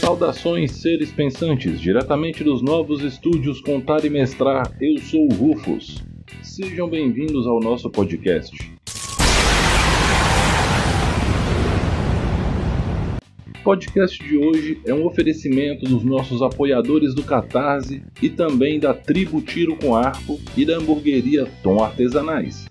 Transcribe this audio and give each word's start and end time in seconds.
Saudações, 0.00 0.72
seres 0.72 1.12
pensantes, 1.12 1.80
diretamente 1.80 2.42
dos 2.42 2.62
novos 2.62 3.02
estúdios 3.02 3.60
Contar 3.60 4.04
e 4.04 4.10
Mestrar, 4.10 4.72
eu 4.80 4.98
sou 4.98 5.26
o 5.30 5.34
Rufus. 5.34 6.02
Sejam 6.42 6.88
bem-vindos 6.88 7.46
ao 7.46 7.60
nosso 7.60 7.88
podcast. 7.88 8.71
Podcast 13.62 14.22
de 14.22 14.36
hoje 14.36 14.80
é 14.84 14.92
um 14.92 15.06
oferecimento 15.06 15.84
dos 15.84 16.02
nossos 16.02 16.42
apoiadores 16.42 17.14
do 17.14 17.22
Catarse 17.22 18.02
e 18.20 18.28
também 18.28 18.80
da 18.80 18.92
Tribo 18.92 19.40
Tiro 19.40 19.76
com 19.76 19.94
Arco 19.94 20.40
e 20.56 20.64
da 20.64 20.76
hamburgueria 20.76 21.46
Tom 21.62 21.82
Artesanais. 21.82 22.66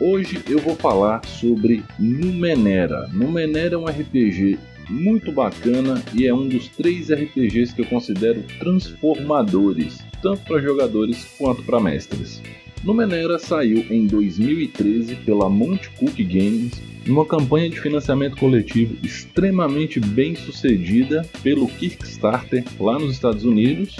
Hoje 0.00 0.40
eu 0.48 0.60
vou 0.60 0.76
falar 0.76 1.24
sobre 1.26 1.82
Numenera. 1.98 3.08
Numenera 3.08 3.74
é 3.74 3.78
um 3.78 3.86
RPG 3.86 4.58
muito 4.88 5.32
bacana 5.32 6.00
e 6.14 6.26
é 6.26 6.32
um 6.32 6.48
dos 6.48 6.68
três 6.68 7.10
RPGs 7.10 7.74
que 7.74 7.82
eu 7.82 7.86
considero 7.86 8.44
transformadores, 8.60 9.98
tanto 10.22 10.42
para 10.44 10.62
jogadores 10.62 11.24
quanto 11.36 11.64
para 11.64 11.80
mestres. 11.80 12.40
Numenera 12.84 13.38
saiu 13.38 13.84
em 13.90 14.06
2013 14.06 15.16
pela 15.16 15.48
Monte 15.48 15.90
Cook 15.90 16.16
Games 16.18 16.80
numa 17.06 17.26
campanha 17.26 17.68
de 17.68 17.80
financiamento 17.80 18.36
coletivo 18.36 18.96
extremamente 19.02 19.98
bem 19.98 20.34
sucedida 20.34 21.26
pelo 21.42 21.66
Kickstarter 21.66 22.64
lá 22.78 22.98
nos 22.98 23.12
Estados 23.12 23.44
Unidos. 23.44 23.96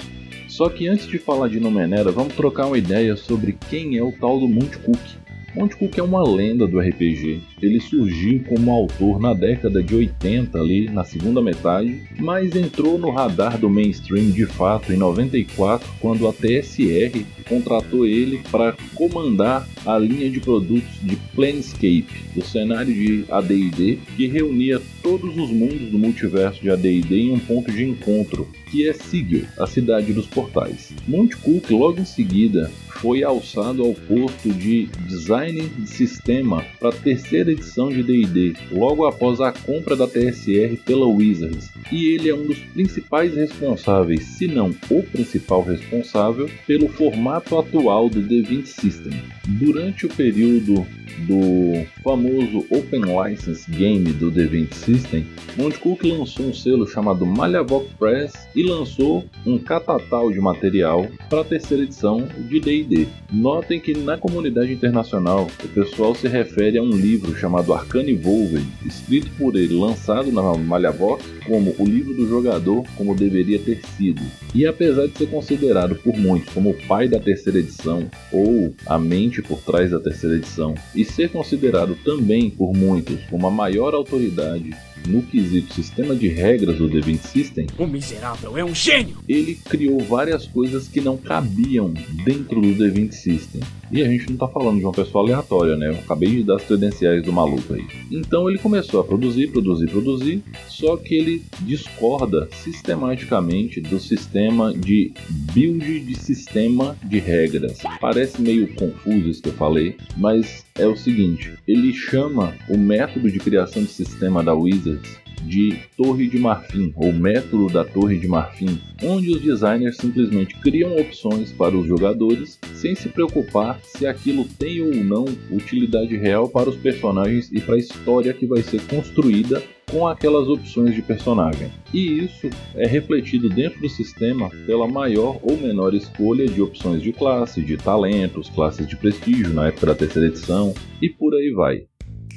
Só 0.47 0.69
que 0.69 0.87
antes 0.87 1.07
de 1.07 1.17
falar 1.17 1.49
de 1.49 1.59
Numenera, 1.59 2.11
vamos 2.11 2.33
trocar 2.35 2.67
uma 2.67 2.77
ideia 2.77 3.15
sobre 3.15 3.57
quem 3.69 3.97
é 3.97 4.03
o 4.03 4.11
tal 4.11 4.39
do 4.39 4.47
Monte 4.47 4.77
Cook. 4.79 5.18
Monte 5.55 5.75
Cook 5.75 5.97
é 5.97 6.03
uma 6.03 6.23
lenda 6.23 6.67
do 6.67 6.79
RPG. 6.79 7.41
Ele 7.61 7.79
surgiu 7.79 8.43
como 8.47 8.71
autor 8.71 9.19
na 9.19 9.33
década 9.33 9.81
de 9.81 9.95
80, 9.95 10.57
ali 10.57 10.89
na 10.89 11.03
segunda 11.03 11.41
metade, 11.41 12.01
mas 12.17 12.55
entrou 12.55 12.97
no 12.97 13.09
radar 13.09 13.57
do 13.57 13.69
mainstream 13.69 14.29
de 14.29 14.45
fato 14.45 14.93
em 14.93 14.97
94, 14.97 15.89
quando 15.99 16.27
a 16.27 16.33
TSR 16.33 17.25
contratou 17.47 18.05
ele 18.05 18.41
para 18.51 18.75
comandar 18.93 19.67
a 19.85 19.97
linha 19.97 20.29
de 20.29 20.39
produtos 20.39 20.99
de 21.01 21.15
Planescape, 21.33 22.07
o 22.35 22.41
cenário 22.41 22.93
de 22.93 23.25
AD&D 23.29 23.99
que 24.15 24.27
reunia 24.27 24.79
todos 25.01 25.35
os 25.35 25.49
mundos 25.49 25.89
do 25.89 25.97
multiverso 25.97 26.61
de 26.61 26.69
AD&D 26.69 27.15
em 27.15 27.31
um 27.31 27.39
ponto 27.39 27.71
de 27.71 27.83
encontro, 27.83 28.47
que 28.69 28.87
é 28.87 28.93
Sigil, 28.93 29.45
a 29.57 29.65
cidade 29.65 30.13
dos 30.13 30.27
portais. 30.27 30.93
Monte 31.07 31.35
Cook 31.37 31.71
logo 31.71 31.99
em 31.99 32.05
seguida 32.05 32.71
foi 33.01 33.23
alçado 33.23 33.81
ao 33.81 33.93
posto 33.93 34.49
de 34.53 34.87
design 35.07 35.38
de 35.47 35.87
sistema 35.87 36.65
para 36.79 36.89
a 36.89 36.91
terceira 36.91 37.51
edição 37.51 37.89
de 37.89 38.03
D&D, 38.03 38.55
logo 38.71 39.05
após 39.05 39.39
a 39.39 39.51
compra 39.51 39.95
da 39.95 40.07
TSR 40.07 40.77
pela 40.85 41.07
Wizards, 41.07 41.69
e 41.91 42.13
ele 42.13 42.29
é 42.29 42.35
um 42.35 42.45
dos 42.45 42.59
principais 42.59 43.35
responsáveis, 43.35 44.23
se 44.23 44.47
não 44.47 44.75
o 44.89 45.03
principal 45.03 45.63
responsável, 45.63 46.49
pelo 46.67 46.89
formato 46.89 47.57
atual 47.57 48.09
do 48.09 48.21
D20 48.21 48.65
System. 48.65 49.38
Durante 49.57 50.05
o 50.05 50.09
período 50.09 50.85
do 51.27 51.85
famoso 52.03 52.65
Open 52.69 53.01
License 53.01 53.69
Game 53.71 54.05
do 54.13 54.31
D20 54.31 54.73
System, 54.73 55.25
Monte 55.57 55.79
Cook 55.79 56.03
lançou 56.03 56.45
um 56.45 56.53
selo 56.53 56.87
chamado 56.87 57.25
Malyavok 57.25 57.89
Press 57.97 58.47
e 58.55 58.63
lançou 58.63 59.25
um 59.45 59.57
catatal 59.57 60.31
de 60.31 60.39
material 60.39 61.07
para 61.29 61.41
a 61.41 61.43
terceira 61.43 61.83
edição 61.83 62.27
de 62.47 62.59
D&D. 62.59 63.07
Notem 63.31 63.79
que 63.79 63.97
na 63.97 64.17
comunidade 64.17 64.71
internacional 64.71 65.47
o 65.63 65.67
pessoal 65.69 66.13
se 66.13 66.27
refere 66.27 66.77
a 66.77 66.83
um 66.83 66.91
livro 66.91 67.35
chamado 67.35 67.73
Arcane 67.73 68.15
Volved, 68.15 68.65
escrito 68.85 69.29
por 69.37 69.55
ele, 69.55 69.73
lançado 69.73 70.31
na 70.31 70.41
Malyavok 70.55 71.23
como 71.45 71.75
o 71.79 71.85
livro 71.85 72.13
do 72.13 72.29
jogador 72.29 72.85
como 72.95 73.15
deveria 73.15 73.59
ter 73.59 73.81
sido. 73.97 74.21
E 74.53 74.65
apesar 74.65 75.07
de 75.07 75.17
ser 75.17 75.27
considerado 75.27 75.95
por 75.95 76.15
muitos 76.15 76.53
como 76.53 76.69
o 76.69 76.87
pai 76.87 77.07
da 77.07 77.19
terceira 77.19 77.59
edição 77.59 78.09
ou 78.31 78.73
a 78.85 78.99
mente 78.99 79.38
por 79.41 79.61
trás 79.61 79.91
da 79.91 79.99
terceira 79.99 80.35
edição 80.35 80.73
e 80.95 81.03
ser 81.05 81.31
considerado 81.31 81.95
também 82.03 82.49
por 82.49 82.73
muitos 82.73 83.23
como 83.29 83.47
a 83.47 83.51
maior 83.51 83.93
autoridade 83.93 84.75
no 85.09 85.23
quesito 85.23 85.73
sistema 85.73 86.15
de 86.15 86.27
regras 86.27 86.77
do 86.77 86.89
The 86.89 86.99
20 86.99 87.19
System, 87.19 87.67
o 87.77 87.87
miserável 87.87 88.57
é 88.57 88.63
um 88.63 88.73
gênio! 88.75 89.17
Ele 89.27 89.55
criou 89.55 89.99
várias 89.99 90.45
coisas 90.45 90.87
que 90.87 91.01
não 91.01 91.17
cabiam 91.17 91.91
dentro 92.23 92.61
do 92.61 92.75
The 92.75 92.89
20 92.89 93.11
System. 93.13 93.61
E 93.91 94.03
a 94.03 94.07
gente 94.07 94.27
não 94.27 94.35
está 94.35 94.47
falando 94.47 94.77
de 94.77 94.85
uma 94.85 94.91
pessoa 94.91 95.23
aleatória, 95.23 95.75
né? 95.75 95.89
Eu 95.89 95.95
acabei 95.95 96.29
de 96.29 96.43
dar 96.43 96.57
as 96.57 96.63
credenciais 96.63 97.23
do 97.23 97.33
maluco 97.33 97.73
aí. 97.73 97.83
Então 98.11 98.47
ele 98.47 98.59
começou 98.59 98.99
a 98.99 99.03
produzir, 99.03 99.47
produzir, 99.47 99.89
produzir, 99.89 100.43
só 100.67 100.95
que 100.95 101.15
ele 101.15 101.43
discorda 101.61 102.47
sistematicamente 102.63 103.81
do 103.81 103.99
sistema 103.99 104.71
de 104.71 105.11
build 105.53 105.99
de 106.01 106.15
sistema 106.15 106.95
de 107.03 107.17
regras. 107.17 107.79
Parece 107.99 108.39
meio 108.39 108.67
confuso 108.75 109.27
isso 109.27 109.41
que 109.41 109.49
eu 109.49 109.53
falei, 109.53 109.95
mas 110.15 110.63
é 110.77 110.85
o 110.85 110.95
seguinte: 110.95 111.53
ele 111.67 111.91
chama 111.91 112.53
o 112.69 112.77
método 112.77 113.31
de 113.31 113.39
criação 113.39 113.83
de 113.83 113.89
sistema 113.89 114.43
da 114.43 114.53
Wizards 114.53 114.98
de 115.43 115.77
Torre 115.95 116.27
de 116.27 116.37
Marfim, 116.37 116.93
ou 116.95 117.11
método 117.13 117.67
da 117.67 117.83
Torre 117.83 118.17
de 118.17 118.27
Marfim, 118.27 118.79
onde 119.03 119.31
os 119.31 119.41
designers 119.41 119.97
simplesmente 119.97 120.55
criam 120.55 120.95
opções 120.97 121.51
para 121.51 121.75
os 121.75 121.87
jogadores 121.87 122.59
sem 122.73 122.95
se 122.95 123.09
preocupar 123.09 123.79
se 123.83 124.05
aquilo 124.05 124.45
tem 124.45 124.81
ou 124.81 124.93
não 124.95 125.25
utilidade 125.51 126.15
real 126.17 126.47
para 126.49 126.69
os 126.69 126.75
personagens 126.75 127.49
e 127.51 127.59
para 127.59 127.75
a 127.75 127.79
história 127.79 128.33
que 128.33 128.45
vai 128.45 128.61
ser 128.61 128.81
construída 128.87 129.61
com 129.89 130.07
aquelas 130.07 130.47
opções 130.47 130.93
de 130.93 131.01
personagem. 131.01 131.71
E 131.93 132.23
isso 132.23 132.47
é 132.75 132.87
refletido 132.87 133.49
dentro 133.49 133.81
do 133.81 133.89
sistema 133.89 134.49
pela 134.65 134.87
maior 134.87 135.39
ou 135.41 135.57
menor 135.57 135.93
escolha 135.95 136.45
de 136.45 136.61
opções 136.61 137.01
de 137.01 137.11
classe, 137.11 137.61
de 137.61 137.75
talentos, 137.75 138.49
classes 138.49 138.87
de 138.87 138.95
prestígio 138.95 139.53
na 139.53 139.67
época 139.67 139.87
da 139.87 139.95
terceira 139.95 140.27
edição 140.27 140.73
e 141.01 141.09
por 141.09 141.33
aí 141.33 141.51
vai. 141.51 141.88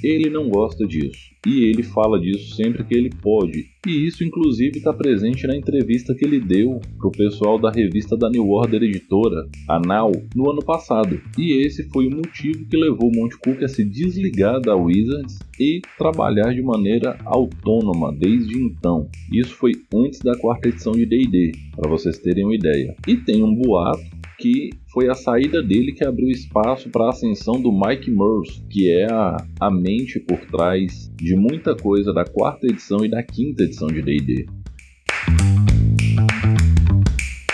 Ele 0.02 0.28
não 0.28 0.48
gosta 0.48 0.86
disso 0.86 1.32
e 1.46 1.64
ele 1.64 1.82
fala 1.82 2.20
disso 2.20 2.54
sempre 2.54 2.84
que 2.84 2.94
ele 2.94 3.10
pode. 3.10 3.66
E 3.86 4.06
isso, 4.06 4.22
inclusive, 4.22 4.78
está 4.78 4.92
presente 4.92 5.46
na 5.46 5.56
entrevista 5.56 6.14
que 6.14 6.24
ele 6.24 6.38
deu 6.38 6.80
para 6.98 7.08
o 7.08 7.12
pessoal 7.12 7.58
da 7.58 7.70
revista 7.70 8.16
da 8.16 8.30
New 8.30 8.48
Order 8.48 8.82
Editora, 8.82 9.48
a 9.68 9.80
Now, 9.80 10.12
no 10.36 10.50
ano 10.50 10.64
passado. 10.64 11.20
E 11.36 11.64
esse 11.64 11.88
foi 11.90 12.06
o 12.06 12.14
motivo 12.14 12.64
que 12.66 12.76
levou 12.76 13.10
Monte 13.12 13.36
Cook 13.38 13.62
a 13.64 13.68
se 13.68 13.84
desligar 13.84 14.60
da 14.60 14.76
Wizards 14.76 15.40
e 15.58 15.80
trabalhar 15.98 16.54
de 16.54 16.62
maneira 16.62 17.18
autônoma 17.24 18.12
desde 18.12 18.56
então. 18.56 19.08
Isso 19.32 19.54
foi 19.54 19.72
antes 19.92 20.20
da 20.20 20.36
quarta 20.36 20.68
edição 20.68 20.92
de 20.92 21.04
D&D, 21.04 21.52
para 21.74 21.90
vocês 21.90 22.18
terem 22.18 22.44
uma 22.44 22.54
ideia. 22.54 22.94
E 23.08 23.16
tem 23.16 23.42
um 23.42 23.52
boato 23.52 24.21
que 24.42 24.70
foi 24.92 25.08
a 25.08 25.14
saída 25.14 25.62
dele 25.62 25.92
que 25.92 26.04
abriu 26.04 26.28
espaço 26.28 26.90
para 26.90 27.04
a 27.04 27.10
ascensão 27.10 27.62
do 27.62 27.70
Mike 27.70 28.10
Murs, 28.10 28.60
que 28.68 28.90
é 28.90 29.06
a, 29.08 29.36
a 29.60 29.70
mente 29.70 30.18
por 30.18 30.40
trás 30.46 31.08
de 31.14 31.36
muita 31.36 31.76
coisa 31.76 32.12
da 32.12 32.24
quarta 32.24 32.66
edição 32.66 33.04
e 33.04 33.08
da 33.08 33.22
quinta 33.22 33.62
edição 33.62 33.86
de 33.86 34.02
D&D. 34.02 34.46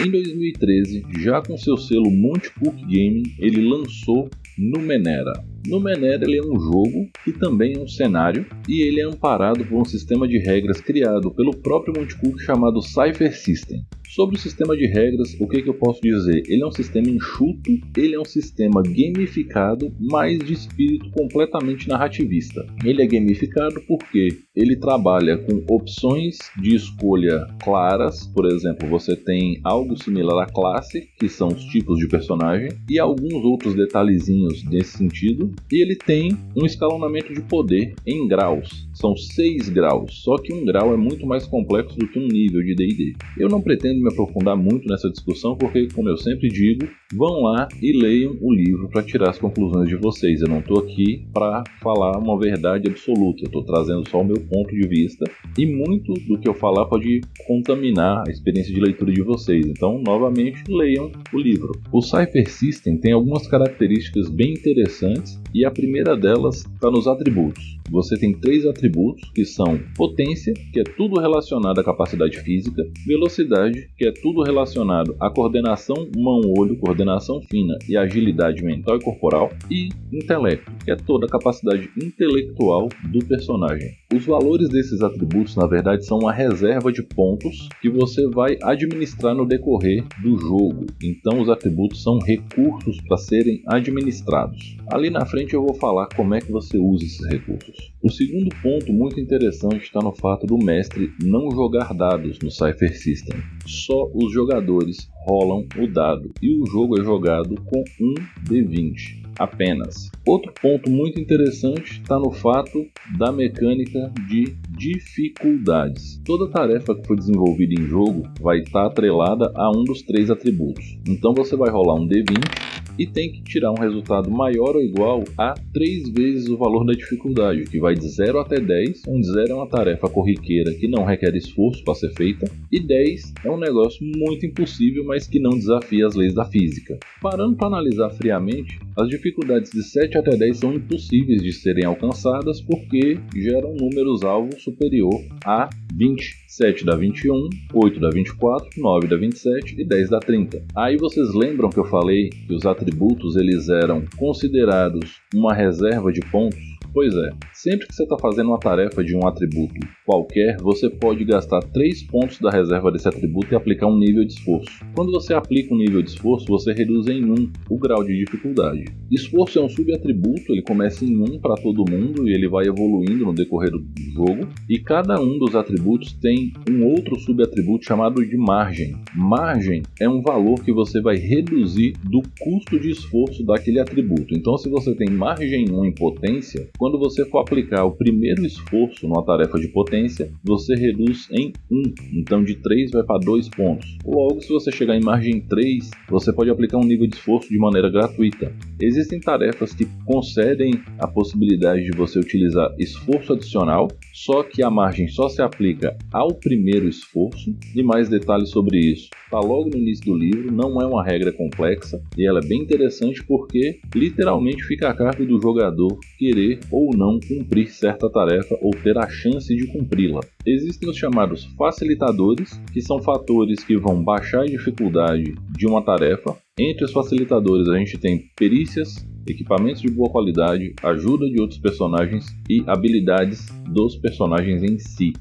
Em 0.01 0.11
2013, 0.11 1.05
já 1.19 1.43
com 1.43 1.59
seu 1.59 1.77
selo 1.77 2.11
Monte 2.11 2.51
Cook 2.55 2.81
Gaming, 2.81 3.35
ele 3.39 3.69
lançou 3.69 4.31
Numenera. 4.57 5.45
Numenera 5.69 6.25
ele 6.25 6.39
é 6.39 6.43
um 6.43 6.59
jogo 6.59 7.11
que 7.23 7.33
também 7.33 7.77
é 7.77 7.79
um 7.79 7.87
cenário 7.87 8.47
e 8.67 8.87
ele 8.87 9.01
é 9.01 9.05
amparado 9.05 9.65
por 9.67 9.81
um 9.81 9.85
sistema 9.85 10.27
de 10.27 10.39
regras 10.39 10.81
criado 10.81 11.31
pelo 11.31 11.55
próprio 11.55 11.93
Monte 11.97 12.17
Cook 12.19 12.41
chamado 12.41 12.81
Cypher 12.81 13.37
System. 13.37 13.85
Sobre 14.09 14.37
o 14.37 14.39
sistema 14.39 14.75
de 14.75 14.87
regras, 14.87 15.37
o 15.39 15.47
que, 15.47 15.63
que, 15.63 15.69
eu 15.69 15.75
posso 15.75 16.01
dizer? 16.01 16.43
Ele 16.49 16.63
é 16.63 16.67
um 16.67 16.73
sistema 16.73 17.09
enxuto, 17.11 17.71
ele 17.97 18.15
é 18.15 18.21
um 18.21 18.25
sistema 18.25 18.83
gamificado, 18.83 19.95
mas 20.01 20.39
de 20.39 20.55
espírito 20.55 21.11
completamente 21.11 21.87
narrativista. 21.87 22.67
Ele 22.83 23.03
é 23.03 23.07
gamificado 23.07 23.81
porque 23.87 24.39
ele 24.57 24.77
trabalha 24.77 25.37
com 25.37 25.63
opções 25.73 26.39
de 26.61 26.75
escolha 26.75 27.47
claras, 27.63 28.27
por 28.29 28.47
exemplo, 28.47 28.89
você 28.89 29.15
tem 29.15 29.61
algo 29.63 30.03
similar 30.03 30.45
à 30.45 30.51
classe, 30.51 31.07
que 31.19 31.29
são 31.29 31.49
os 31.49 31.65
tipos 31.67 31.99
de 31.99 32.09
personagem, 32.09 32.71
e 32.89 32.99
alguns 32.99 33.45
outros 33.45 33.75
detalhezinhos 33.75 34.65
nesse 34.65 34.97
sentido, 34.97 35.55
e 35.71 35.83
ele 35.83 35.97
tem 35.97 36.37
um 36.57 36.65
escalonamento 36.65 37.33
de 37.33 37.43
poder 37.43 37.95
em 38.07 38.27
graus. 38.27 38.89
são 38.95 39.17
6 39.17 39.69
graus, 39.69 40.23
só 40.25 40.37
que 40.37 40.53
um 40.53 40.65
grau 40.65 40.93
é 40.93 40.97
muito 40.97 41.27
mais 41.27 41.47
complexo 41.47 41.97
do 41.97 42.09
que 42.09 42.19
um 42.19 42.27
nível 42.27 42.63
de 42.63 42.75
D&D. 42.75 43.15
Eu 43.39 43.49
não 43.49 43.61
pretendo 43.61 44.01
me 44.01 44.09
aprofundar 44.09 44.57
muito 44.57 44.89
nessa 44.89 45.09
discussão 45.09 45.57
porque, 45.57 45.89
como 45.95 46.09
eu 46.09 46.17
sempre 46.17 46.49
digo, 46.49 46.89
vão 47.15 47.43
lá 47.43 47.69
e 47.81 47.93
leiam 47.93 48.37
o 48.41 48.53
livro 48.53 48.89
para 48.89 49.03
tirar 49.03 49.31
as 49.31 49.39
conclusões 49.39 49.89
de 49.89 49.97
vocês. 49.97 50.41
Eu 50.41 50.49
não 50.49 50.59
estou 50.59 50.81
aqui 50.81 51.27
para 51.33 51.63
falar 51.81 52.19
uma 52.19 52.39
verdade 52.39 52.89
absoluta, 52.89 53.43
eu 53.43 53.47
estou 53.47 53.65
trazendo 53.65 54.09
só 54.09 54.21
o 54.21 54.25
meu 54.25 54.41
ponto 54.41 54.75
de 54.75 54.87
vista 54.87 55.25
e 55.57 55.67
muito 55.67 56.13
do 56.15 56.39
que 56.39 56.49
eu 56.49 56.55
falar 56.55 56.87
pode 56.87 57.21
contaminar 57.47 58.25
a 58.27 58.31
experiência 58.31 58.75
de 58.75 58.81
leitura 58.81 59.13
de 59.13 59.23
vocês. 59.23 59.65
Então, 59.67 60.03
novamente, 60.03 60.63
leiam 60.69 61.11
o 61.33 61.39
livro. 61.39 61.73
O 61.93 62.03
Cypher 62.03 62.51
System 62.51 62.99
tem 62.99 63.13
algumas 63.13 63.47
características 63.47 64.29
bem 64.29 64.53
interessantes 64.53 65.41
e 65.55 65.65
a 65.65 65.71
primeira 65.71 66.17
delas 66.17 66.67
está 66.67 66.91
nos 66.91 67.07
atributos. 67.07 67.79
Você 67.91 68.19
tem 68.19 68.35
três 68.35 68.67
atributos 68.67 69.31
que 69.35 69.45
são 69.45 69.79
potência, 69.97 70.53
que 70.73 70.81
é 70.81 70.85
tudo 70.85 71.21
relacionado 71.21 71.79
à 71.79 71.85
capacidade 71.85 72.39
física, 72.41 72.83
velocidade, 73.07 73.89
que 73.97 74.07
é 74.07 74.13
tudo 74.13 74.43
relacionado 74.43 75.17
à 75.19 75.31
coordenação 75.31 75.97
mão-olho, 76.17 76.77
coordenação 76.77 77.41
fina 77.51 77.79
e 77.89 77.97
agilidade 77.97 78.63
mental 78.63 78.97
e 78.97 79.03
corporal, 79.03 79.51
e 79.71 79.89
intelecto, 80.13 80.71
que 80.85 80.91
é 80.91 80.97
toda 80.97 81.27
a 81.27 81.31
capacidade 81.31 81.89
intelectual 81.97 82.89
do 83.11 83.25
personagem. 83.25 83.89
Os 84.15 84.25
valores 84.27 84.69
desses 84.69 85.01
atributos, 85.01 85.57
na 85.57 85.67
verdade, 85.67 86.05
são 86.05 86.19
uma 86.19 86.33
reserva 86.33 86.93
de 86.93 87.03
pontos 87.03 87.69
que 87.81 87.89
você 87.89 88.27
vai 88.29 88.59
administrar 88.63 89.35
no 89.35 89.47
decorrer 89.47 90.05
do 90.23 90.37
jogo. 90.39 90.87
Então, 91.03 91.41
os 91.41 91.49
atributos 91.49 92.03
são 92.03 92.19
recursos 92.19 93.01
para 93.03 93.17
serem 93.17 93.63
administrados. 93.67 94.77
Ali 94.91 95.11
na 95.11 95.25
frente 95.25 95.38
eu 95.55 95.65
vou 95.65 95.75
falar 95.75 96.09
como 96.17 96.35
é 96.35 96.41
que 96.41 96.51
você 96.51 96.79
usa 96.79 97.05
esses 97.05 97.27
recursos. 97.27 97.93
O 98.03 98.11
segundo 98.11 98.49
ponto 98.63 98.93
muito 98.93 99.21
interessante 99.21 99.85
está 99.85 100.01
no 100.01 100.13
fato 100.13 100.47
do 100.47 100.57
mestre 100.57 101.13
não 101.23 101.51
jogar 101.51 101.93
dados 101.95 102.39
no 102.41 102.51
Cypher 102.51 102.97
System. 102.97 103.39
Só 103.67 104.11
os 104.15 104.33
jogadores 104.33 105.09
rolam 105.27 105.67
o 105.77 105.87
dado 105.87 106.33
e 106.43 106.61
o 106.61 106.67
jogo 106.67 107.01
é 107.01 107.05
jogado 107.05 107.55
com 107.67 107.85
um 108.01 108.15
D20 108.49 109.29
apenas. 109.39 110.11
Outro 110.27 110.53
ponto 110.61 110.91
muito 110.91 111.21
interessante 111.21 112.01
está 112.01 112.19
no 112.19 112.31
fato 112.31 112.85
da 113.17 113.31
mecânica 113.31 114.13
de 114.29 114.57
dificuldades. 114.71 116.21
Toda 116.25 116.51
tarefa 116.51 116.95
que 116.95 117.07
for 117.07 117.17
desenvolvida 117.17 117.81
em 117.81 117.87
jogo 117.87 118.29
vai 118.41 118.59
estar 118.59 118.87
atrelada 118.87 119.53
a 119.55 119.71
um 119.71 119.85
dos 119.85 120.03
três 120.03 120.31
atributos. 120.31 120.99
Então 121.07 121.33
você 121.33 121.57
vai 121.57 121.71
rolar 121.71 121.95
um 121.95 122.09
D20 122.09 122.68
e 122.99 123.07
tem 123.07 123.31
que 123.31 123.43
tirar 123.43 123.73
um 123.73 123.81
resultado 123.81 124.31
maior 124.31 124.77
ou 124.77 124.83
igual 124.83 125.25
a 125.37 125.55
3 125.73 126.11
vezes 126.11 126.49
o 126.49 126.57
valor 126.57 126.85
da 126.85 126.93
dificuldade, 126.93 127.65
que 127.65 127.79
vai 127.79 127.95
de 127.95 128.09
0 128.09 128.39
até 128.41 128.61
10, 128.61 129.03
onde 129.09 129.27
0 129.27 129.51
é 129.51 129.55
uma 129.55 129.69
tarefa 129.69 130.09
corriqueira 130.09 130.75
que 130.75 130.89
não 130.89 131.05
requer 131.05 131.35
esforço 131.35 131.85
para 131.85 131.95
ser 131.95 132.13
feita, 132.15 132.51
e 132.73 132.81
10 132.81 133.35
é 133.45 133.51
um 133.51 133.59
negócio 133.59 134.05
muito 134.17 134.45
impossível, 134.47 135.05
mas 135.05 135.27
que 135.27 135.39
não 135.39 135.51
desafia 135.51 136.07
as 136.07 136.15
leis 136.15 136.35
da 136.35 136.45
física. 136.45 136.99
Parando 137.21 137.57
para 137.57 137.69
analisar 137.69 138.11
friamente, 138.11 138.79
as 138.97 139.09
dificuldades 139.09 139.71
de 139.71 139.83
7 139.83 140.19
até 140.19 140.37
10 140.37 140.59
são 140.59 140.75
impossíveis 140.75 141.43
de 141.43 141.53
serem 141.53 141.85
alcançadas 141.85 142.61
porque 142.61 143.19
geram 143.37 143.75
números 143.75 144.23
alvo 144.25 144.59
superior 144.59 145.21
a 145.45 145.69
20. 145.95 146.48
7 146.49 146.83
dá 146.83 146.97
21, 146.97 147.51
8 147.75 148.01
dá 148.01 148.09
24, 148.09 148.71
9 148.81 149.07
dá 149.07 149.17
27 149.17 149.79
e 149.79 149.85
10 149.85 150.09
dá 150.09 150.19
30. 150.19 150.65
Aí 150.75 150.97
vocês 150.97 151.35
lembram 151.35 151.69
que 151.69 151.79
eu 151.79 151.85
falei 151.85 152.31
que 152.31 152.55
os 152.55 152.65
atributos 152.65 153.37
eles 153.37 153.69
eram 153.69 154.03
considerados 154.17 155.21
uma 155.35 155.53
reserva 155.53 156.11
de 156.11 156.21
pontos? 156.21 156.59
Pois 156.93 157.15
é, 157.15 157.31
sempre 157.53 157.87
que 157.87 157.95
você 157.95 158.03
está 158.03 158.19
fazendo 158.19 158.49
uma 158.49 158.59
tarefa 158.59 159.05
de 159.05 159.15
um 159.15 159.27
atributo 159.27 159.75
qualquer, 160.05 160.57
você 160.61 160.89
pode 160.89 161.25
gastar 161.25 161.61
3 161.61 162.03
pontos 162.05 162.41
da 162.41 162.51
reserva 162.51 162.91
desse 162.91 163.07
atributo 163.07 163.53
e 163.53 163.57
aplicar 163.57 163.87
um 163.87 163.99
nível 163.99 164.25
de 164.25 164.33
esforço. 164.33 164.85
Quando 164.95 165.13
você 165.13 165.35
aplica 165.35 165.73
um 165.75 165.79
nível 165.79 166.03
de 166.03 166.11
esforço, 166.11 166.47
você 166.47 166.73
reduz 166.73 167.07
em 167.07 167.25
1 167.25 167.53
o 167.71 167.79
grau 167.79 168.03
de 168.03 168.17
dificuldade. 168.17 168.85
Esforço 169.11 169.59
é 169.59 169.63
um 169.63 169.69
subatributo, 169.69 170.51
ele 170.51 170.63
começa 170.63 171.05
em 171.05 171.17
1 171.17 171.39
para 171.41 171.55
todo 171.57 171.89
mundo 171.89 172.29
e 172.29 172.33
ele 172.33 172.49
vai 172.49 172.67
evoluindo 172.67 173.27
no 173.27 173.35
decorrer 173.35 173.71
do 173.71 173.85
jogo, 174.15 174.49
e 174.69 174.79
cada 174.79 175.21
um 175.21 175.39
dos 175.39 175.55
atributos 175.55 176.15
tem 176.15 176.53
um 176.69 176.85
outro 176.85 177.19
subatributo 177.21 177.85
chamado 177.85 178.25
de 178.25 178.37
margem. 178.37 178.97
Margem 179.15 179.83
é 180.01 180.09
um 180.09 180.23
valor 180.23 180.65
que 180.65 180.73
você 180.73 181.01
vai 181.01 181.17
reduzir 181.17 181.93
do 182.05 182.23
custo 182.41 182.81
de 182.81 182.91
esforço 182.91 183.45
daquele 183.45 183.79
atributo. 183.79 184.35
Então, 184.35 184.57
se 184.57 184.69
você 184.69 184.95
tem 184.95 185.11
margem 185.11 185.71
1 185.71 185.85
em 185.85 185.93
potência, 185.93 186.69
quando 186.79 186.99
você 186.99 187.25
for 187.29 187.41
aplicar 187.41 187.85
o 187.85 187.91
primeiro 187.91 188.47
esforço 188.47 189.07
numa 189.07 189.25
tarefa 189.25 189.59
de 189.59 189.69
potência, 189.69 190.31
você 190.45 190.75
reduz 190.77 191.29
em 191.33 191.53
1. 191.71 191.83
Então 192.21 192.43
de 192.45 192.55
3 192.55 192.93
vai 192.93 193.03
para 193.03 193.19
2 193.19 193.49
pontos. 193.49 193.99
Logo, 194.05 194.41
se 194.41 194.49
você 194.49 194.71
chegar 194.71 194.97
em 194.97 195.03
margem 195.03 195.41
3, 195.41 195.91
você 196.09 196.33
pode 196.33 196.51
aplicar 196.51 196.79
um 196.79 196.85
nível 196.85 197.09
de 197.09 197.17
esforço 197.17 197.49
de 197.49 197.59
maneira 197.59 197.91
gratuita. 197.91 198.53
Existem 198.81 199.19
tarefas 199.19 199.75
que 199.75 199.87
concedem 200.07 200.73
a 200.99 201.09
possibilidade 201.09 201.83
de 201.83 201.97
você 201.97 202.21
utilizar 202.21 202.73
esforço 202.79 203.33
adicional, 203.33 203.89
só 204.15 204.45
que 204.45 204.63
a 204.63 204.71
margem 204.71 205.09
só 205.09 205.29
se 205.29 205.43
aplica 205.43 205.97
ao 206.13 206.33
primeiro 206.35 206.89
esforço. 206.89 207.55
E 207.75 207.83
mais 207.83 208.09
detalhes 208.09 208.51
sobre 208.51 208.79
isso 208.79 209.11
está 209.29 209.41
logo 209.41 209.69
no 209.69 209.77
início 209.77 210.07
do 210.07 210.17
livro, 210.17 210.51
não 210.51 210.81
é 210.81 210.87
uma 210.87 211.05
regra 211.05 211.31
complexa 211.31 212.01
e 212.17 212.27
ela 212.27 212.41
é 212.41 212.47
bem 212.47 212.63
interessante 212.63 213.23
porque 213.25 213.79
literalmente 213.95 214.65
fica 214.65 214.89
a 214.89 214.95
cargo 214.95 215.27
do 215.27 215.41
jogador 215.41 215.99
querer 216.19 216.59
ou 216.71 216.97
não 216.97 217.19
cumprir 217.21 217.69
certa 217.69 218.11
tarefa 218.11 218.59
ou 218.63 218.71
ter 218.71 218.97
a 218.99 219.09
chance 219.09 219.55
de 219.55 219.67
cumpri-la. 219.67 220.21
Existem 220.47 220.89
os 220.89 220.97
chamados 220.97 221.45
facilitadores, 221.57 222.61
que 222.73 222.81
são 222.81 223.01
fatores 223.01 223.63
que 223.65 223.77
vão 223.77 224.03
baixar 224.03 224.43
a 224.43 224.47
dificuldade 224.47 225.35
de 225.57 225.67
uma 225.67 225.83
tarefa. 225.83 226.37
Entre 226.59 226.85
os 226.85 226.93
facilitadores 226.93 227.69
a 227.69 227.79
gente 227.79 227.99
tem 227.99 228.25
perícias, 228.37 229.07
equipamentos 229.27 229.83
de 229.83 229.91
boa 229.91 230.11
qualidade, 230.11 230.75
ajuda 230.83 231.29
de 231.29 231.41
outros 231.41 231.61
personagens 231.61 232.27
e 232.49 232.63
habilidades 232.67 233.47
dos 233.73 233.97
personagens 233.97 234.63
em 234.63 234.79
si. 234.79 235.13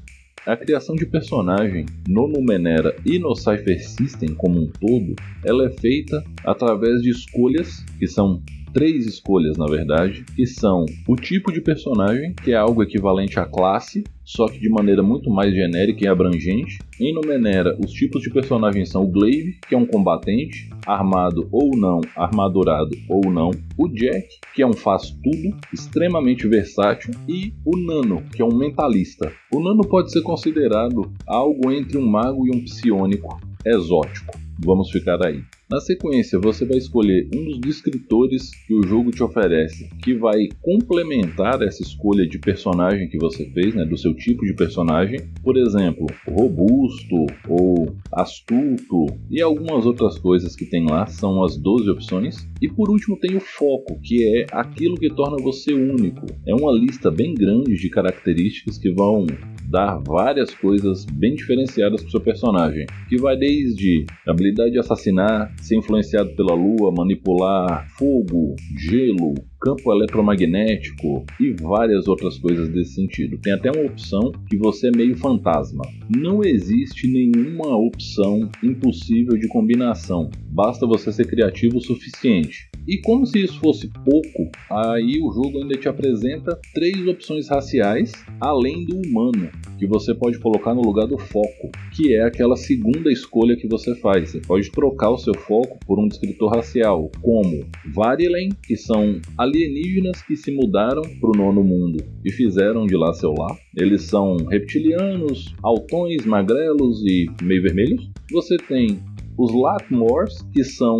A 0.46 0.56
criação 0.56 0.94
de 0.94 1.04
personagem 1.04 1.84
no 2.08 2.26
Numenera 2.26 2.96
e 3.04 3.18
no 3.18 3.34
Cypher 3.34 3.78
System 3.86 4.34
como 4.34 4.58
um 4.58 4.70
todo, 4.80 5.14
ela 5.44 5.66
é 5.66 5.70
feita 5.70 6.24
através 6.42 7.02
de 7.02 7.10
escolhas 7.10 7.84
que 7.98 8.06
são 8.06 8.42
três 8.72 9.06
escolhas, 9.06 9.56
na 9.56 9.66
verdade, 9.66 10.24
que 10.34 10.46
são 10.46 10.84
o 11.06 11.16
tipo 11.16 11.52
de 11.52 11.60
personagem, 11.60 12.34
que 12.34 12.52
é 12.52 12.56
algo 12.56 12.82
equivalente 12.82 13.38
à 13.38 13.44
classe, 13.44 14.04
só 14.24 14.46
que 14.46 14.60
de 14.60 14.68
maneira 14.68 15.02
muito 15.02 15.30
mais 15.30 15.54
genérica 15.54 16.04
e 16.04 16.08
abrangente. 16.08 16.78
Em 17.00 17.14
Numenera, 17.14 17.76
os 17.82 17.90
tipos 17.92 18.22
de 18.22 18.30
personagens 18.30 18.90
são 18.90 19.04
o 19.04 19.10
Glaive, 19.10 19.58
que 19.66 19.74
é 19.74 19.78
um 19.78 19.86
combatente, 19.86 20.68
armado 20.86 21.48
ou 21.50 21.76
não, 21.76 22.00
armadurado 22.14 22.94
ou 23.08 23.30
não, 23.30 23.50
o 23.76 23.88
Jack, 23.88 24.28
que 24.54 24.62
é 24.62 24.66
um 24.66 24.74
faz-tudo, 24.74 25.56
extremamente 25.72 26.46
versátil, 26.46 27.14
e 27.26 27.54
o 27.64 27.76
Nano, 27.76 28.22
que 28.34 28.42
é 28.42 28.44
um 28.44 28.54
mentalista. 28.54 29.32
O 29.52 29.60
Nano 29.60 29.82
pode 29.88 30.12
ser 30.12 30.22
considerado 30.22 31.10
algo 31.26 31.72
entre 31.72 31.96
um 31.96 32.06
mago 32.06 32.46
e 32.46 32.50
um 32.54 32.62
psionico 32.62 33.40
exótico. 33.64 34.38
Vamos 34.62 34.90
ficar 34.90 35.24
aí. 35.24 35.42
Na 35.70 35.80
sequência, 35.80 36.38
você 36.38 36.64
vai 36.64 36.78
escolher 36.78 37.28
um 37.34 37.44
dos 37.44 37.58
descritores 37.58 38.50
que 38.66 38.72
o 38.72 38.82
jogo 38.86 39.10
te 39.10 39.22
oferece, 39.22 39.86
que 40.02 40.14
vai 40.14 40.48
complementar 40.62 41.60
essa 41.60 41.82
escolha 41.82 42.26
de 42.26 42.38
personagem 42.38 43.06
que 43.06 43.18
você 43.18 43.44
fez, 43.50 43.74
né, 43.74 43.84
do 43.84 43.98
seu 43.98 44.14
tipo 44.14 44.46
de 44.46 44.54
personagem. 44.54 45.20
Por 45.42 45.58
exemplo, 45.58 46.06
robusto 46.26 47.26
ou 47.46 47.94
astuto 48.10 49.06
e 49.30 49.42
algumas 49.42 49.84
outras 49.84 50.18
coisas 50.18 50.56
que 50.56 50.64
tem 50.64 50.86
lá, 50.86 51.06
são 51.06 51.44
as 51.44 51.58
12 51.58 51.90
opções. 51.90 52.48
E 52.62 52.68
por 52.68 52.88
último 52.88 53.18
tem 53.18 53.36
o 53.36 53.40
foco, 53.40 54.00
que 54.02 54.24
é 54.24 54.46
aquilo 54.50 54.96
que 54.96 55.10
torna 55.10 55.36
você 55.36 55.74
único. 55.74 56.24
É 56.46 56.54
uma 56.54 56.72
lista 56.72 57.10
bem 57.10 57.34
grande 57.34 57.74
de 57.74 57.90
características 57.90 58.78
que 58.78 58.90
vão 58.90 59.26
dar 59.68 59.98
várias 59.98 60.54
coisas 60.54 61.04
bem 61.04 61.34
diferenciadas 61.34 62.00
para 62.00 62.10
seu 62.10 62.20
personagem, 62.20 62.86
que 63.08 63.18
vai 63.18 63.36
desde 63.36 64.06
habilidade 64.26 64.72
de 64.72 64.78
assassinar, 64.78 65.54
ser 65.60 65.76
influenciado 65.76 66.30
pela 66.34 66.54
lua, 66.54 66.92
manipular 66.96 67.86
fogo, 67.98 68.56
gelo, 68.78 69.34
campo 69.60 69.92
eletromagnético 69.92 71.24
e 71.40 71.52
várias 71.60 72.08
outras 72.08 72.38
coisas 72.38 72.68
desse 72.68 72.94
sentido. 72.94 73.38
Tem 73.42 73.52
até 73.52 73.70
uma 73.70 73.86
opção 73.86 74.32
que 74.48 74.56
você 74.56 74.88
é 74.88 74.96
meio 74.96 75.16
fantasma. 75.16 75.82
Não 76.16 76.42
existe 76.42 77.08
nenhuma 77.08 77.76
opção 77.76 78.48
impossível 78.62 79.36
de 79.38 79.48
combinação, 79.48 80.30
basta 80.50 80.86
você 80.86 81.12
ser 81.12 81.26
criativo 81.26 81.78
o 81.78 81.82
suficiente. 81.82 82.68
E 82.88 82.96
como 83.02 83.26
se 83.26 83.44
isso 83.44 83.60
fosse 83.60 83.86
pouco, 84.02 84.50
aí 84.70 85.20
o 85.20 85.30
jogo 85.30 85.58
ainda 85.58 85.76
te 85.76 85.90
apresenta 85.90 86.58
três 86.72 87.06
opções 87.06 87.46
raciais 87.46 88.12
além 88.40 88.86
do 88.86 88.96
humano, 88.96 89.50
que 89.78 89.86
você 89.86 90.14
pode 90.14 90.38
colocar 90.38 90.74
no 90.74 90.80
lugar 90.80 91.06
do 91.06 91.18
foco, 91.18 91.70
que 91.94 92.14
é 92.14 92.22
aquela 92.22 92.56
segunda 92.56 93.12
escolha 93.12 93.56
que 93.56 93.68
você 93.68 93.94
faz. 93.96 94.30
Você 94.30 94.40
pode 94.40 94.70
trocar 94.70 95.10
o 95.10 95.18
seu 95.18 95.34
foco 95.34 95.78
por 95.86 95.98
um 95.98 96.08
descritor 96.08 96.50
racial, 96.50 97.10
como 97.20 97.66
Varilen, 97.94 98.48
que 98.66 98.74
são 98.74 99.20
alienígenas 99.36 100.22
que 100.22 100.34
se 100.34 100.50
mudaram 100.50 101.02
para 101.02 101.28
o 101.28 101.36
nono 101.36 101.62
mundo 101.62 102.02
e 102.24 102.32
fizeram 102.32 102.86
de 102.86 102.96
lá 102.96 103.12
seu 103.12 103.34
lar. 103.36 103.54
Eles 103.76 104.04
são 104.04 104.36
reptilianos, 104.50 105.54
altões, 105.62 106.24
magrelos 106.24 107.04
e 107.04 107.26
meio 107.42 107.60
vermelhos. 107.60 108.10
Você 108.32 108.56
tem 108.56 108.98
os 109.36 109.52
Latmores, 109.54 110.40
que 110.54 110.64
são 110.64 110.96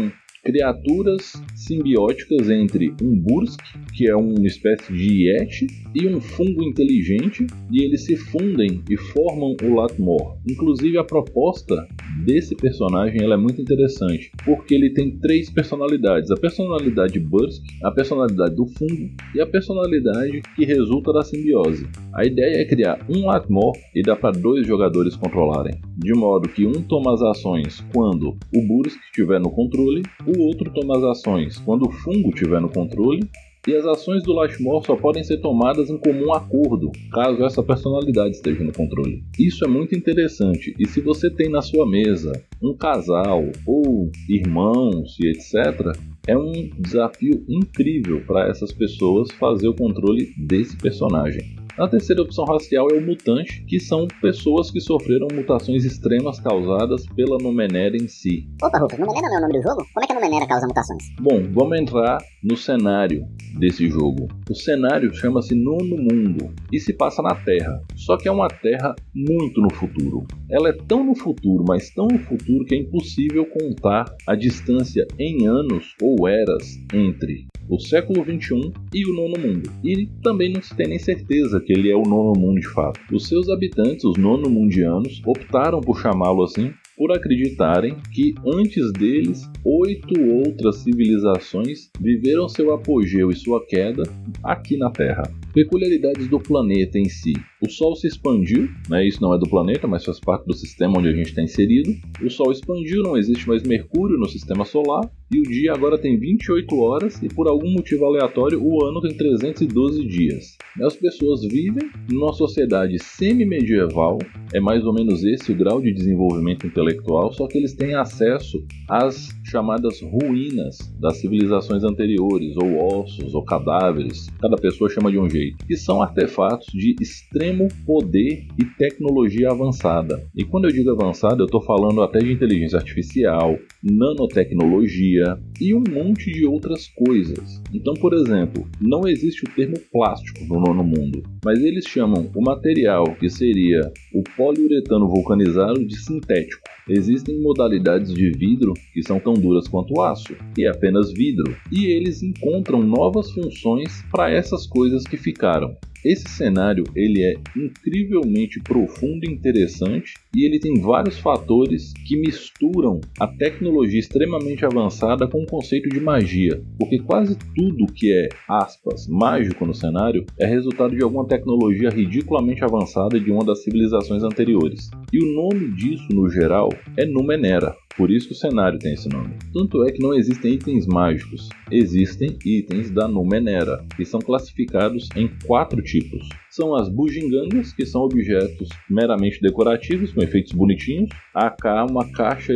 criaturas 0.48 1.34
simbióticas 1.54 2.48
entre 2.48 2.94
um 3.02 3.20
Bursk, 3.20 3.60
que 3.92 4.08
é 4.08 4.16
uma 4.16 4.46
espécie 4.46 4.90
de 4.94 5.28
Yeti, 5.28 5.66
e 5.94 6.06
um 6.06 6.18
fungo 6.22 6.62
inteligente, 6.62 7.46
e 7.70 7.84
eles 7.84 8.06
se 8.06 8.16
fundem 8.16 8.82
e 8.88 8.96
formam 8.96 9.54
o 9.62 9.74
Latmor. 9.74 10.38
Inclusive 10.48 10.96
a 10.96 11.04
proposta 11.04 11.86
desse 12.24 12.56
personagem 12.56 13.30
é 13.30 13.36
muito 13.36 13.60
interessante, 13.60 14.32
porque 14.42 14.74
ele 14.74 14.94
tem 14.94 15.18
três 15.18 15.50
personalidades: 15.50 16.30
a 16.30 16.36
personalidade 16.36 17.20
Bursk, 17.20 17.62
a 17.84 17.90
personalidade 17.90 18.56
do 18.56 18.66
fungo 18.68 19.10
e 19.34 19.42
a 19.42 19.46
personalidade 19.46 20.40
que 20.56 20.64
resulta 20.64 21.12
da 21.12 21.20
simbiose. 21.20 21.86
A 22.18 22.24
ideia 22.24 22.62
é 22.62 22.64
criar 22.64 22.98
um 23.08 23.26
Latmor 23.26 23.76
e 23.94 24.02
dar 24.02 24.16
para 24.16 24.36
dois 24.36 24.66
jogadores 24.66 25.14
controlarem, 25.14 25.80
de 25.96 26.12
modo 26.12 26.48
que 26.48 26.66
um 26.66 26.82
toma 26.82 27.14
as 27.14 27.22
ações 27.22 27.80
quando 27.94 28.36
o 28.52 28.66
Bursk 28.66 28.98
estiver 29.04 29.38
no 29.38 29.52
controle, 29.52 30.02
o 30.26 30.42
outro 30.42 30.68
toma 30.74 30.96
as 30.96 31.04
ações 31.04 31.58
quando 31.58 31.86
o 31.86 31.92
fungo 31.92 32.30
estiver 32.30 32.60
no 32.60 32.70
controle 32.70 33.20
e 33.68 33.72
as 33.72 33.86
ações 33.86 34.24
do 34.24 34.32
Lashmore 34.32 34.84
só 34.84 34.96
podem 34.96 35.22
ser 35.22 35.36
tomadas 35.36 35.90
em 35.90 35.96
comum 35.96 36.34
acordo, 36.34 36.90
caso 37.12 37.44
essa 37.44 37.62
personalidade 37.62 38.30
esteja 38.30 38.64
no 38.64 38.72
controle. 38.72 39.22
Isso 39.38 39.64
é 39.64 39.68
muito 39.68 39.94
interessante, 39.94 40.74
e 40.76 40.88
se 40.88 41.00
você 41.00 41.30
tem 41.30 41.48
na 41.48 41.62
sua 41.62 41.88
mesa 41.88 42.32
um 42.60 42.76
casal 42.76 43.44
ou 43.64 44.10
irmãos 44.28 45.16
e 45.20 45.28
etc., 45.28 45.96
é 46.26 46.36
um 46.36 46.68
desafio 46.80 47.44
incrível 47.48 48.24
para 48.26 48.48
essas 48.48 48.72
pessoas 48.72 49.30
fazer 49.38 49.68
o 49.68 49.76
controle 49.76 50.34
desse 50.36 50.76
personagem. 50.76 51.67
A 51.78 51.86
terceira 51.86 52.22
opção 52.22 52.44
racial 52.44 52.88
é 52.90 52.94
o 52.94 53.00
mutante, 53.00 53.64
que 53.64 53.78
são 53.78 54.08
pessoas 54.20 54.68
que 54.68 54.80
sofreram 54.80 55.28
mutações 55.32 55.84
extremas 55.84 56.40
causadas 56.40 57.06
pela 57.14 57.38
Numenera 57.38 57.96
em 57.96 58.08
si. 58.08 58.48
Opa, 58.60 58.80
Rufus, 58.80 58.98
Numenera 58.98 59.28
não 59.28 59.34
é 59.34 59.38
o 59.38 59.40
nome 59.42 59.52
do 59.52 59.62
jogo? 59.62 59.86
Como 59.94 60.02
é 60.02 60.06
que 60.08 60.12
a 60.12 60.14
Numenera 60.16 60.48
causa 60.48 60.66
mutações? 60.66 61.04
Bom, 61.20 61.40
vamos 61.52 61.78
entrar 61.78 62.18
no 62.42 62.56
cenário 62.56 63.24
desse 63.60 63.88
jogo. 63.88 64.26
O 64.50 64.54
cenário 64.56 65.14
chama-se 65.14 65.54
Nono 65.54 65.96
Mundo 65.96 66.52
e 66.72 66.80
se 66.80 66.92
passa 66.92 67.22
na 67.22 67.36
Terra, 67.36 67.80
só 67.94 68.16
que 68.16 68.26
é 68.26 68.32
uma 68.32 68.48
Terra 68.48 68.96
muito 69.14 69.60
no 69.60 69.72
futuro. 69.72 70.26
Ela 70.50 70.70
é 70.70 70.72
tão 70.72 71.04
no 71.04 71.14
futuro, 71.14 71.64
mas 71.68 71.94
tão 71.94 72.08
no 72.08 72.18
futuro 72.18 72.64
que 72.64 72.74
é 72.74 72.78
impossível 72.78 73.46
contar 73.46 74.04
a 74.26 74.34
distância 74.34 75.06
em 75.16 75.46
anos 75.46 75.94
ou 76.02 76.26
eras 76.26 76.76
entre 76.92 77.46
o 77.68 77.78
século 77.78 78.24
XXI 78.24 78.72
e 78.94 79.10
o 79.10 79.14
Nono 79.14 79.38
Mundo. 79.38 79.70
E 79.84 80.06
também 80.22 80.52
não 80.52 80.62
se 80.62 80.74
tem 80.74 80.88
nem 80.88 80.98
certeza 80.98 81.60
que 81.60 81.72
ele 81.72 81.90
é 81.90 81.96
o 81.96 82.02
Nono 82.02 82.38
Mundo 82.38 82.60
de 82.60 82.68
fato. 82.68 83.00
Os 83.12 83.28
seus 83.28 83.48
habitantes, 83.48 84.04
os 84.04 84.16
Nono 84.16 84.48
Mundianos, 84.48 85.20
optaram 85.26 85.80
por 85.80 86.00
chamá-lo 86.00 86.42
assim 86.42 86.72
por 86.96 87.12
acreditarem 87.12 87.96
que 88.12 88.34
antes 88.44 88.92
deles 88.92 89.48
oito 89.64 90.20
outras 90.20 90.78
civilizações 90.78 91.88
viveram 92.00 92.48
seu 92.48 92.74
apogeu 92.74 93.30
e 93.30 93.36
sua 93.36 93.64
queda 93.64 94.02
aqui 94.42 94.76
na 94.76 94.90
Terra. 94.90 95.22
Peculiaridades 95.58 96.28
do 96.28 96.38
planeta 96.38 97.00
em 97.00 97.08
si. 97.08 97.32
O 97.60 97.68
Sol 97.68 97.96
se 97.96 98.06
expandiu, 98.06 98.68
né? 98.88 99.04
isso 99.04 99.20
não 99.20 99.34
é 99.34 99.38
do 99.38 99.50
planeta, 99.50 99.88
mas 99.88 100.04
faz 100.04 100.20
parte 100.20 100.46
do 100.46 100.54
sistema 100.54 100.96
onde 100.96 101.08
a 101.08 101.12
gente 101.12 101.30
está 101.30 101.42
inserido. 101.42 101.90
O 102.22 102.30
Sol 102.30 102.52
expandiu, 102.52 103.02
não 103.02 103.16
existe 103.16 103.48
mais 103.48 103.64
Mercúrio 103.64 104.16
no 104.16 104.28
sistema 104.28 104.64
solar, 104.64 105.10
e 105.34 105.40
o 105.40 105.42
dia 105.42 105.72
agora 105.72 105.98
tem 105.98 106.16
28 106.16 106.76
horas, 106.76 107.20
e 107.22 107.28
por 107.28 107.48
algum 107.48 107.72
motivo 107.72 108.04
aleatório, 108.04 108.62
o 108.62 108.84
ano 108.84 109.00
tem 109.00 109.16
312 109.16 110.06
dias. 110.06 110.56
As 110.80 110.94
pessoas 110.94 111.42
vivem 111.42 111.90
numa 112.08 112.32
sociedade 112.32 112.96
semi-medieval, 113.02 114.18
é 114.54 114.60
mais 114.60 114.84
ou 114.84 114.94
menos 114.94 115.24
esse 115.24 115.50
o 115.50 115.56
grau 115.56 115.80
de 115.80 115.92
desenvolvimento 115.92 116.66
intelectual, 116.66 117.32
só 117.32 117.48
que 117.48 117.58
eles 117.58 117.74
têm 117.74 117.94
acesso 117.94 118.64
às 118.88 119.28
chamadas 119.44 120.00
ruínas 120.00 120.78
das 121.00 121.18
civilizações 121.18 121.82
anteriores, 121.82 122.54
ou 122.56 123.00
ossos, 123.00 123.34
ou 123.34 123.44
cadáveres, 123.44 124.28
cada 124.40 124.56
pessoa 124.56 124.88
chama 124.88 125.10
de 125.10 125.18
um 125.18 125.28
jeito, 125.28 125.47
que 125.66 125.76
são 125.76 126.02
artefatos 126.02 126.66
de 126.72 126.94
extremo 127.00 127.68
poder 127.86 128.46
e 128.58 128.64
tecnologia 128.76 129.50
avançada. 129.50 130.26
E 130.34 130.44
quando 130.44 130.66
eu 130.66 130.72
digo 130.72 130.90
avançada, 130.90 131.42
eu 131.42 131.46
estou 131.46 131.62
falando 131.62 132.02
até 132.02 132.18
de 132.18 132.32
inteligência 132.32 132.78
artificial, 132.78 133.58
nanotecnologia 133.82 135.38
e 135.60 135.74
um 135.74 135.82
monte 135.90 136.30
de 136.32 136.46
outras 136.46 136.88
coisas. 136.88 137.62
Então, 137.72 137.94
por 137.94 138.14
exemplo, 138.14 138.68
não 138.80 139.06
existe 139.06 139.44
o 139.44 139.50
termo 139.54 139.76
plástico 139.92 140.44
no 140.44 140.60
nono 140.60 140.84
mundo, 140.84 141.22
mas 141.44 141.62
eles 141.62 141.86
chamam 141.86 142.30
o 142.34 142.42
material 142.42 143.04
que 143.18 143.28
seria 143.28 143.80
o 144.12 144.22
poliuretano 144.36 145.08
vulcanizado 145.08 145.84
de 145.86 145.96
sintético. 145.98 146.62
Existem 146.88 147.38
modalidades 147.40 148.14
de 148.14 148.30
vidro 148.30 148.72
que 148.94 149.02
são 149.02 149.20
tão 149.20 149.34
duras 149.34 149.68
quanto 149.68 150.00
aço, 150.00 150.34
e 150.56 150.64
é 150.64 150.70
apenas 150.70 151.12
vidro, 151.12 151.54
e 151.70 151.86
eles 151.86 152.22
encontram 152.22 152.82
novas 152.82 153.30
funções 153.30 154.02
para 154.10 154.30
essas 154.30 154.66
coisas 154.66 155.04
que 155.04 155.18
ficaram. 155.38 155.87
Esse 156.04 156.28
cenário 156.28 156.84
ele 156.94 157.22
é 157.22 157.34
incrivelmente 157.56 158.60
profundo 158.60 159.24
e 159.24 159.32
interessante 159.32 160.14
e 160.34 160.46
ele 160.46 160.58
tem 160.58 160.80
vários 160.80 161.18
fatores 161.18 161.92
que 162.06 162.16
misturam 162.16 163.00
a 163.18 163.26
tecnologia 163.26 163.98
extremamente 163.98 164.64
avançada 164.64 165.26
com 165.26 165.42
o 165.42 165.46
conceito 165.46 165.88
de 165.88 166.00
magia, 166.00 166.62
porque 166.78 166.98
quase 166.98 167.36
tudo 167.54 167.92
que 167.92 168.12
é 168.12 168.28
aspas 168.48 169.06
mágico 169.08 169.66
no 169.66 169.74
cenário 169.74 170.24
é 170.38 170.46
resultado 170.46 170.96
de 170.96 171.02
alguma 171.02 171.26
tecnologia 171.26 171.90
ridiculamente 171.90 172.64
avançada 172.64 173.18
de 173.18 173.30
uma 173.30 173.44
das 173.44 173.62
civilizações 173.64 174.22
anteriores. 174.22 174.90
E 175.12 175.22
o 175.22 175.34
nome 175.34 175.74
disso 175.74 176.06
no 176.10 176.28
geral 176.30 176.68
é 176.96 177.04
Numenera. 177.04 177.74
Por 177.98 178.12
isso 178.12 178.28
que 178.28 178.32
o 178.32 178.36
cenário 178.36 178.78
tem 178.78 178.94
esse 178.94 179.08
nome. 179.08 179.34
Tanto 179.52 179.84
é 179.84 179.90
que 179.90 180.00
não 180.00 180.14
existem 180.14 180.54
itens 180.54 180.86
mágicos, 180.86 181.48
existem 181.68 182.38
itens 182.44 182.92
da 182.92 183.08
Numenera, 183.08 183.84
que 183.96 184.04
são 184.04 184.20
classificados 184.20 185.08
em 185.16 185.28
quatro 185.44 185.82
tipos. 185.88 186.28
São 186.50 186.74
as 186.74 186.88
bugigangas, 186.88 187.72
que 187.72 187.84
são 187.84 188.02
objetos 188.02 188.68
meramente 188.88 189.40
decorativos, 189.40 190.12
com 190.12 190.22
efeitos 190.22 190.52
bonitinhos. 190.52 191.08
A 191.34 191.50
K, 191.50 191.86
uma 191.90 192.10
caixa 192.12 192.52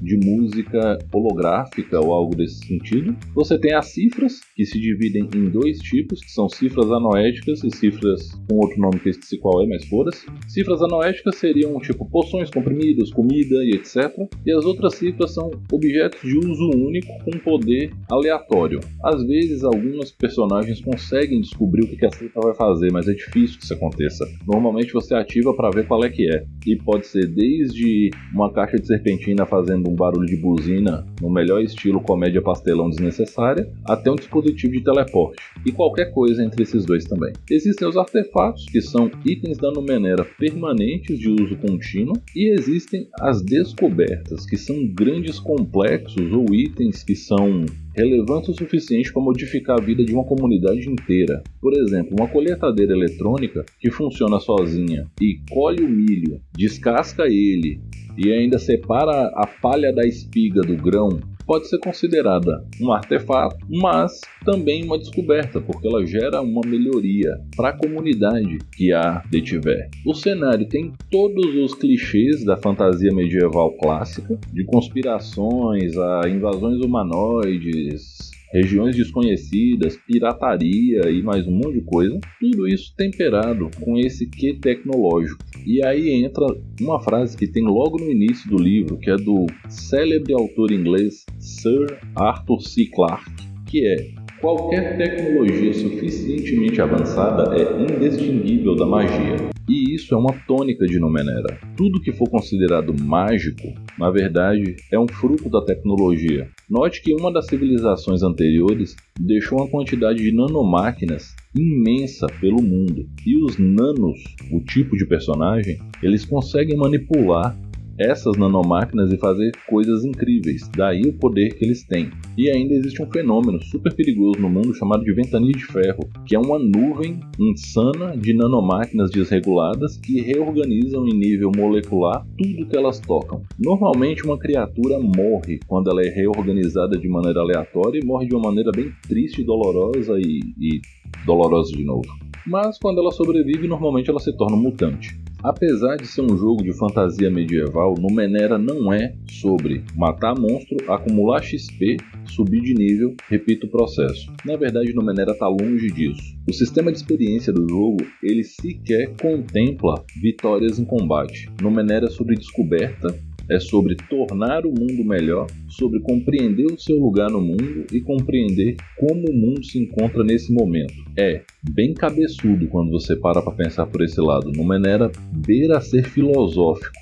de 0.00 0.16
música 0.16 0.98
holográfica 1.12 2.00
ou 2.00 2.12
algo 2.12 2.34
desse 2.34 2.66
sentido. 2.66 3.16
Você 3.34 3.58
tem 3.58 3.74
as 3.74 3.86
cifras, 3.86 4.40
que 4.54 4.64
se 4.64 4.78
dividem 4.78 5.28
em 5.34 5.48
dois 5.48 5.78
tipos, 5.78 6.20
que 6.20 6.30
são 6.30 6.48
cifras 6.48 6.90
anoéticas 6.90 7.62
e 7.64 7.70
cifras 7.70 8.32
com 8.48 8.56
outro 8.56 8.80
nome 8.80 9.00
que 9.00 9.08
eu 9.08 9.10
esqueci 9.10 9.38
qual 9.38 9.62
é, 9.62 9.66
mas 9.66 9.84
foda-se. 9.86 10.26
Cifras 10.48 10.82
anoéticas 10.82 11.36
seriam 11.36 11.78
tipo 11.80 12.08
poções, 12.08 12.50
comprimidos, 12.50 13.12
comida 13.12 13.56
e 13.64 13.74
etc. 13.74 14.12
E 14.44 14.52
as 14.52 14.64
outras 14.64 14.94
cifras 14.94 15.32
são 15.32 15.50
objetos 15.72 16.20
de 16.20 16.36
uso 16.36 16.70
único 16.74 17.08
com 17.24 17.38
poder 17.38 17.92
aleatório. 18.10 18.80
Às 19.02 19.24
vezes, 19.26 19.64
alguns 19.64 20.12
personagens 20.12 20.80
conseguem 20.80 21.40
descobrir 21.40 21.84
o 21.84 21.88
que 21.88 22.04
a 22.04 22.10
cifra 22.10 22.40
vai 22.40 22.54
fazer, 22.54 22.92
mas 22.92 23.08
é 23.08 23.12
difícil 23.12 23.58
que 23.58 23.64
isso 23.64 23.74
aconteça. 23.74 24.24
Normalmente 24.46 24.92
você 24.92 25.14
ativa 25.14 25.54
para 25.54 25.70
ver 25.70 25.86
qual 25.86 26.04
é 26.04 26.10
que 26.10 26.28
é. 26.30 26.44
E 26.66 26.76
pode 26.76 27.06
ser 27.06 27.26
desde 27.26 28.10
uma 28.32 28.52
caixa 28.52 28.76
de 28.76 28.86
serpentina 28.86 29.46
fazendo 29.46 29.83
um 29.88 29.94
barulho 29.94 30.26
de 30.26 30.36
buzina 30.36 31.06
no 31.20 31.30
melhor 31.30 31.62
estilo 31.62 32.00
comédia 32.00 32.42
pastelão 32.42 32.90
desnecessária, 32.90 33.70
até 33.84 34.10
um 34.10 34.16
dispositivo 34.16 34.72
de 34.72 34.82
teleporte, 34.82 35.42
e 35.64 35.72
qualquer 35.72 36.10
coisa 36.12 36.44
entre 36.44 36.62
esses 36.62 36.84
dois 36.84 37.04
também. 37.04 37.32
Existem 37.50 37.88
os 37.88 37.96
artefatos, 37.96 38.66
que 38.66 38.80
são 38.80 39.10
itens 39.24 39.58
da 39.58 39.70
Numenera 39.70 40.24
permanentes 40.38 41.18
de 41.18 41.28
uso 41.28 41.56
contínuo, 41.56 42.16
e 42.34 42.52
existem 42.52 43.08
as 43.20 43.42
descobertas, 43.42 44.46
que 44.46 44.56
são 44.56 44.86
grandes 44.88 45.38
complexos 45.38 46.32
ou 46.32 46.54
itens 46.54 47.02
que 47.02 47.14
são 47.14 47.64
relevantes 47.94 48.48
o 48.48 48.54
suficiente 48.54 49.12
para 49.12 49.22
modificar 49.22 49.78
a 49.78 49.84
vida 49.84 50.04
de 50.04 50.12
uma 50.12 50.24
comunidade 50.24 50.88
inteira. 50.88 51.42
Por 51.60 51.72
exemplo, 51.74 52.16
uma 52.18 52.28
colheitadeira 52.28 52.92
eletrônica 52.92 53.64
que 53.78 53.90
funciona 53.90 54.40
sozinha 54.40 55.06
e 55.20 55.38
colhe 55.50 55.84
o 55.84 55.88
milho, 55.88 56.40
descasca 56.52 57.24
ele 57.26 57.80
e 58.16 58.32
ainda 58.32 58.58
separa 58.58 59.28
a 59.34 59.46
palha 59.46 59.92
da 59.92 60.06
espiga 60.06 60.60
do 60.60 60.76
grão 60.76 61.20
pode 61.46 61.68
ser 61.68 61.78
considerada 61.78 62.64
um 62.80 62.92
artefato, 62.92 63.56
mas 63.68 64.20
também 64.44 64.84
uma 64.84 64.98
descoberta, 64.98 65.60
porque 65.60 65.86
ela 65.86 66.04
gera 66.04 66.40
uma 66.40 66.62
melhoria 66.66 67.38
para 67.56 67.70
a 67.70 67.76
comunidade 67.76 68.58
que 68.76 68.92
a 68.92 69.22
detiver. 69.30 69.88
O 70.06 70.14
cenário 70.14 70.68
tem 70.68 70.92
todos 71.10 71.54
os 71.54 71.74
clichês 71.74 72.44
da 72.44 72.56
fantasia 72.56 73.12
medieval 73.12 73.72
clássica, 73.78 74.38
de 74.52 74.64
conspirações 74.64 75.96
a 75.96 76.28
invasões 76.28 76.80
humanoides, 76.80 78.30
regiões 78.54 78.94
desconhecidas, 78.94 79.96
pirataria 80.06 81.10
e 81.10 81.20
mais 81.22 81.44
um 81.46 81.50
monte 81.50 81.74
de 81.74 81.80
coisa. 81.80 82.20
Tudo 82.38 82.68
isso 82.68 82.94
temperado 82.96 83.68
com 83.80 83.98
esse 83.98 84.28
que 84.28 84.54
tecnológico. 84.54 85.44
E 85.66 85.84
aí 85.84 86.22
entra 86.24 86.44
uma 86.80 87.00
frase 87.00 87.36
que 87.36 87.46
tem 87.46 87.64
logo 87.64 87.98
no 87.98 88.10
início 88.10 88.48
do 88.50 88.56
livro, 88.56 88.98
que 88.98 89.10
é 89.10 89.16
do 89.16 89.46
célebre 89.68 90.34
autor 90.34 90.70
inglês 90.70 91.24
Sir 91.38 91.98
Arthur 92.14 92.60
C. 92.60 92.86
Clarke, 92.94 93.48
que 93.66 93.86
é 93.86 94.24
Qualquer 94.44 94.98
tecnologia 94.98 95.72
suficientemente 95.72 96.78
avançada 96.78 97.56
é 97.56 97.82
indistinguível 97.82 98.76
da 98.76 98.84
magia. 98.84 99.36
E 99.66 99.94
isso 99.94 100.14
é 100.14 100.18
uma 100.18 100.34
tônica 100.46 100.84
de 100.84 100.98
Numenera. 100.98 101.58
Tudo 101.74 101.98
que 102.02 102.12
for 102.12 102.28
considerado 102.28 102.94
mágico, 103.02 103.72
na 103.98 104.10
verdade, 104.10 104.76
é 104.92 104.98
um 104.98 105.08
fruto 105.08 105.48
da 105.48 105.62
tecnologia. 105.62 106.46
Note 106.68 107.00
que 107.00 107.14
uma 107.14 107.32
das 107.32 107.46
civilizações 107.46 108.22
anteriores 108.22 108.94
deixou 109.18 109.56
uma 109.56 109.70
quantidade 109.70 110.22
de 110.22 110.30
nanomáquinas 110.30 111.34
imensa 111.56 112.26
pelo 112.40 112.62
mundo. 112.62 113.08
E 113.26 113.42
os 113.42 113.58
nanos, 113.58 114.22
o 114.50 114.60
tipo 114.60 114.96
de 114.96 115.06
personagem, 115.06 115.78
eles 116.02 116.24
conseguem 116.24 116.76
manipular 116.76 117.56
essas 117.98 118.36
nanomáquinas 118.36 119.12
e 119.12 119.16
fazer 119.16 119.52
coisas 119.68 120.04
incríveis. 120.04 120.68
Daí 120.76 121.02
o 121.02 121.12
poder 121.12 121.54
que 121.54 121.64
eles 121.64 121.84
têm. 121.84 122.10
E 122.36 122.50
ainda 122.50 122.74
existe 122.74 123.02
um 123.02 123.10
fenômeno 123.10 123.62
super 123.62 123.94
perigoso 123.94 124.40
no 124.40 124.50
mundo 124.50 124.74
chamado 124.74 125.04
de 125.04 125.12
ventania 125.12 125.52
de 125.52 125.64
ferro, 125.64 126.08
que 126.26 126.34
é 126.34 126.38
uma 126.38 126.58
nuvem 126.58 127.20
insana 127.38 128.16
de 128.16 128.34
nanomáquinas 128.34 129.10
desreguladas 129.10 129.96
que 129.96 130.20
reorganizam 130.20 131.06
em 131.06 131.14
nível 131.14 131.50
molecular 131.56 132.26
tudo 132.36 132.66
que 132.66 132.76
elas 132.76 132.98
tocam. 133.00 133.42
Normalmente 133.58 134.24
uma 134.24 134.38
criatura 134.38 134.98
morre 134.98 135.60
quando 135.66 135.90
ela 135.90 136.02
é 136.02 136.08
reorganizada 136.08 136.98
de 136.98 137.08
maneira 137.08 137.40
aleatória 137.40 138.00
e 138.02 138.04
morre 138.04 138.26
de 138.26 138.34
uma 138.34 138.48
maneira 138.48 138.70
bem 138.72 138.92
triste, 139.06 139.44
dolorosa 139.44 140.18
e, 140.18 140.40
e 140.58 140.80
dolorosa 141.24 141.72
de 141.72 141.84
novo. 141.84 142.08
Mas 142.46 142.78
quando 142.78 143.00
ela 143.00 143.10
sobrevive, 143.10 143.66
normalmente 143.66 144.10
ela 144.10 144.20
se 144.20 144.36
torna 144.36 144.56
um 144.56 144.60
mutante. 144.60 145.18
Apesar 145.42 145.96
de 145.96 146.06
ser 146.06 146.22
um 146.22 146.38
jogo 146.38 146.62
de 146.62 146.72
fantasia 146.72 147.30
medieval, 147.30 147.94
Numenera 147.98 148.56
não 148.56 148.90
é 148.90 149.14
sobre 149.30 149.84
matar 149.94 150.34
monstro, 150.34 150.78
acumular 150.90 151.42
XP, 151.42 151.98
subir 152.24 152.62
de 152.62 152.72
nível, 152.72 153.14
repita 153.28 153.66
o 153.66 153.70
processo. 153.70 154.32
Na 154.42 154.56
verdade, 154.56 154.94
Numenera 154.94 155.32
está 155.32 155.46
longe 155.46 155.88
disso. 155.88 156.34
O 156.48 156.52
sistema 156.52 156.90
de 156.90 156.96
experiência 156.96 157.52
do 157.52 157.68
jogo, 157.68 157.98
ele 158.22 158.42
sequer 158.42 159.14
contempla 159.20 160.02
vitórias 160.22 160.78
em 160.78 160.84
combate. 160.86 161.50
Numenera 161.60 162.06
é 162.06 162.10
sobre 162.10 162.36
descoberta 162.36 163.14
é 163.50 163.60
sobre 163.60 163.96
tornar 164.08 164.64
o 164.64 164.70
mundo 164.70 165.04
melhor, 165.04 165.46
sobre 165.68 166.00
compreender 166.00 166.66
o 166.66 166.78
seu 166.78 166.98
lugar 166.98 167.30
no 167.30 167.40
mundo 167.40 167.86
e 167.92 168.00
compreender 168.00 168.76
como 168.98 169.28
o 169.28 169.34
mundo 169.34 169.64
se 169.64 169.78
encontra 169.78 170.24
nesse 170.24 170.52
momento. 170.52 170.94
É 171.18 171.42
bem 171.70 171.94
cabeçudo 171.94 172.66
quando 172.68 172.90
você 172.90 173.16
para 173.16 173.42
para 173.42 173.52
pensar 173.52 173.86
por 173.86 174.02
esse 174.02 174.20
lado. 174.20 174.50
No 174.52 174.66
Menera 174.66 175.10
beira 175.46 175.78
a 175.78 175.80
ser 175.80 176.04
filosófico. 176.04 176.92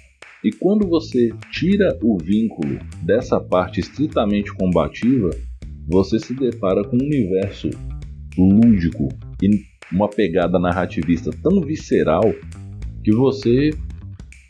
E 0.45 0.51
quando 0.51 0.89
você 0.89 1.31
tira 1.53 1.97
o 2.03 2.19
vínculo 2.19 2.79
dessa 3.05 3.41
parte 3.41 3.79
estritamente 3.79 4.53
combativa, 4.53 5.31
você 5.89 6.19
se 6.19 6.35
depara 6.35 6.83
com 6.83 6.97
um 6.97 7.05
universo 7.05 7.71
lúdico 8.37 9.09
e 9.41 9.49
uma 9.93 10.09
pegada 10.09 10.59
narrativista 10.59 11.31
tão 11.43 11.61
visceral 11.61 12.35
que 13.05 13.13
você 13.13 13.71